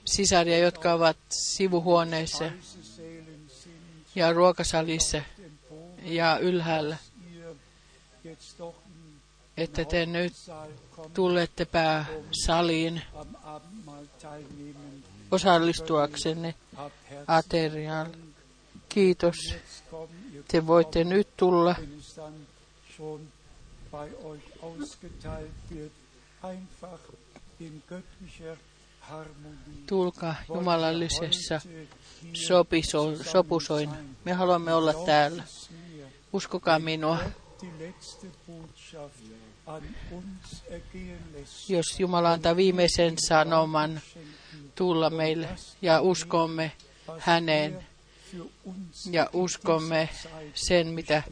[0.06, 2.46] sisaria, jotka ovat sivuhuoneissa
[4.16, 5.22] ja ruokasalissa
[6.04, 6.98] ja ylhäällä,
[9.58, 10.34] että te nyt
[11.14, 13.02] Tulette teilnehmen.
[15.32, 16.56] osallistuaksenne
[17.28, 18.12] ateriaan.
[18.90, 19.36] Kiitos.
[20.48, 21.76] Te voitte nyt tulla
[27.62, 28.58] ihr
[30.50, 31.62] jumalallisessa
[32.34, 33.90] sopiso, sopusoin.
[34.26, 35.44] Me haluamme olla täällä.
[36.34, 37.18] Uskokaa minua.
[41.70, 44.02] Jos Jumala antaa viimeisen sanoman
[44.76, 45.50] tulla meille
[45.82, 46.72] ja uskomme
[47.20, 47.86] häneen
[49.12, 50.10] ja uskomme
[50.54, 51.24] sen, mitä,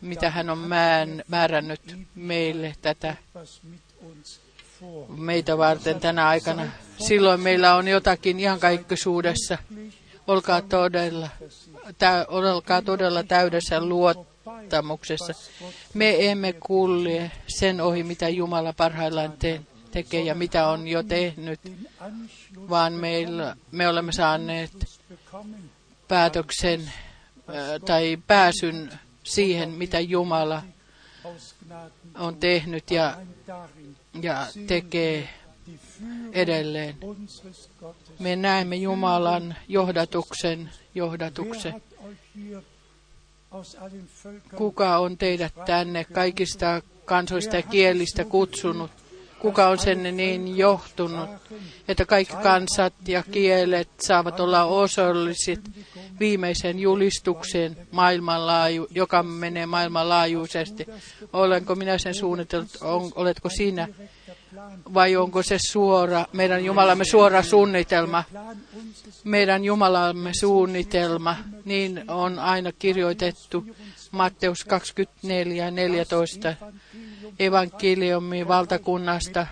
[0.00, 3.16] mitä hän on mään, määrännyt meille tätä
[5.16, 6.66] meitä varten tänä aikana.
[6.98, 9.58] Silloin meillä on jotakin ihan kaikkisuudessa.
[10.26, 11.28] Olkaa todella,
[11.98, 13.80] tä, olkaa todella täydessä
[14.46, 15.32] luottamuksessa.
[15.94, 19.60] Me emme kulje sen ohi, mitä Jumala parhaillaan te,
[19.90, 21.60] tekee ja mitä on jo tehnyt,
[22.70, 24.72] vaan meillä, me olemme saaneet
[26.08, 26.92] päätöksen
[27.48, 28.90] ää, tai pääsyn
[29.24, 30.62] siihen, mitä Jumala
[32.14, 33.16] on tehnyt ja,
[34.22, 35.28] ja tekee
[36.32, 36.96] edelleen.
[38.18, 41.82] Me näemme Jumalan johdatuksen, johdatuksen.
[44.56, 48.90] Kuka on teidät tänne kaikista kansoista ja kielistä kutsunut?
[49.38, 51.30] Kuka on sen niin johtunut,
[51.88, 55.60] että kaikki kansat ja kielet saavat olla osalliset
[56.20, 60.86] viimeiseen julistukseen, maailmanlaaju, joka menee maailmanlaajuisesti?
[61.32, 62.76] Olenko minä sen suunnitellut?
[62.80, 63.88] On, oletko sinä?
[64.94, 68.24] Vai onko se suora, meidän Jumalamme suora suunnitelma?
[69.24, 73.64] Meidän Jumalamme suunnitelma, niin on aina kirjoitettu
[74.10, 76.54] Matteus 24, 14.
[77.38, 79.46] Evankeliumi valtakunnasta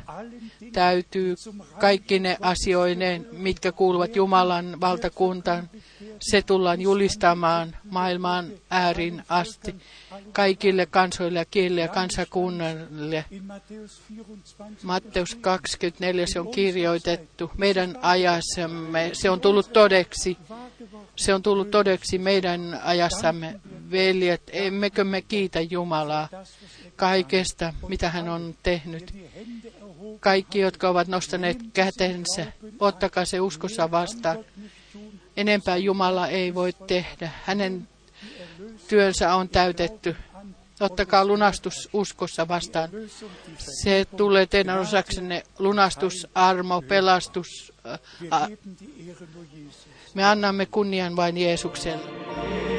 [0.73, 1.35] täytyy
[1.81, 5.71] kaikki ne asioineen, mitkä kuuluvat Jumalan valtakuntaan,
[6.21, 9.75] se tullaan julistamaan maailman äärin asti
[10.33, 13.25] kaikille kansoille ja kielille ja 24
[14.83, 19.11] Matteus 24 se on kirjoitettu meidän ajassamme.
[19.13, 20.37] Se on tullut todeksi.
[21.17, 23.61] Se on tullut todeksi meidän ajassamme.
[23.91, 26.29] Veljet, emmekö me kiitä Jumalaa
[26.97, 29.15] kaikesta, mitä hän on tehnyt.
[30.21, 34.39] Kaikki, jotka ovat nostaneet kätensä, ottakaa se uskossa vastaan.
[35.37, 37.31] Enempää Jumala ei voi tehdä.
[37.45, 37.89] Hänen
[38.89, 40.17] työnsä on täytetty.
[40.81, 42.89] Ottakaa lunastus uskossa vastaan.
[43.59, 47.73] Se tulee teidän osaksenne lunastus, armo, pelastus.
[48.21, 49.87] Wir ä, geben die Ehre nur Jesus.
[50.15, 52.72] Me annamme kunnian vain Jeesukselle.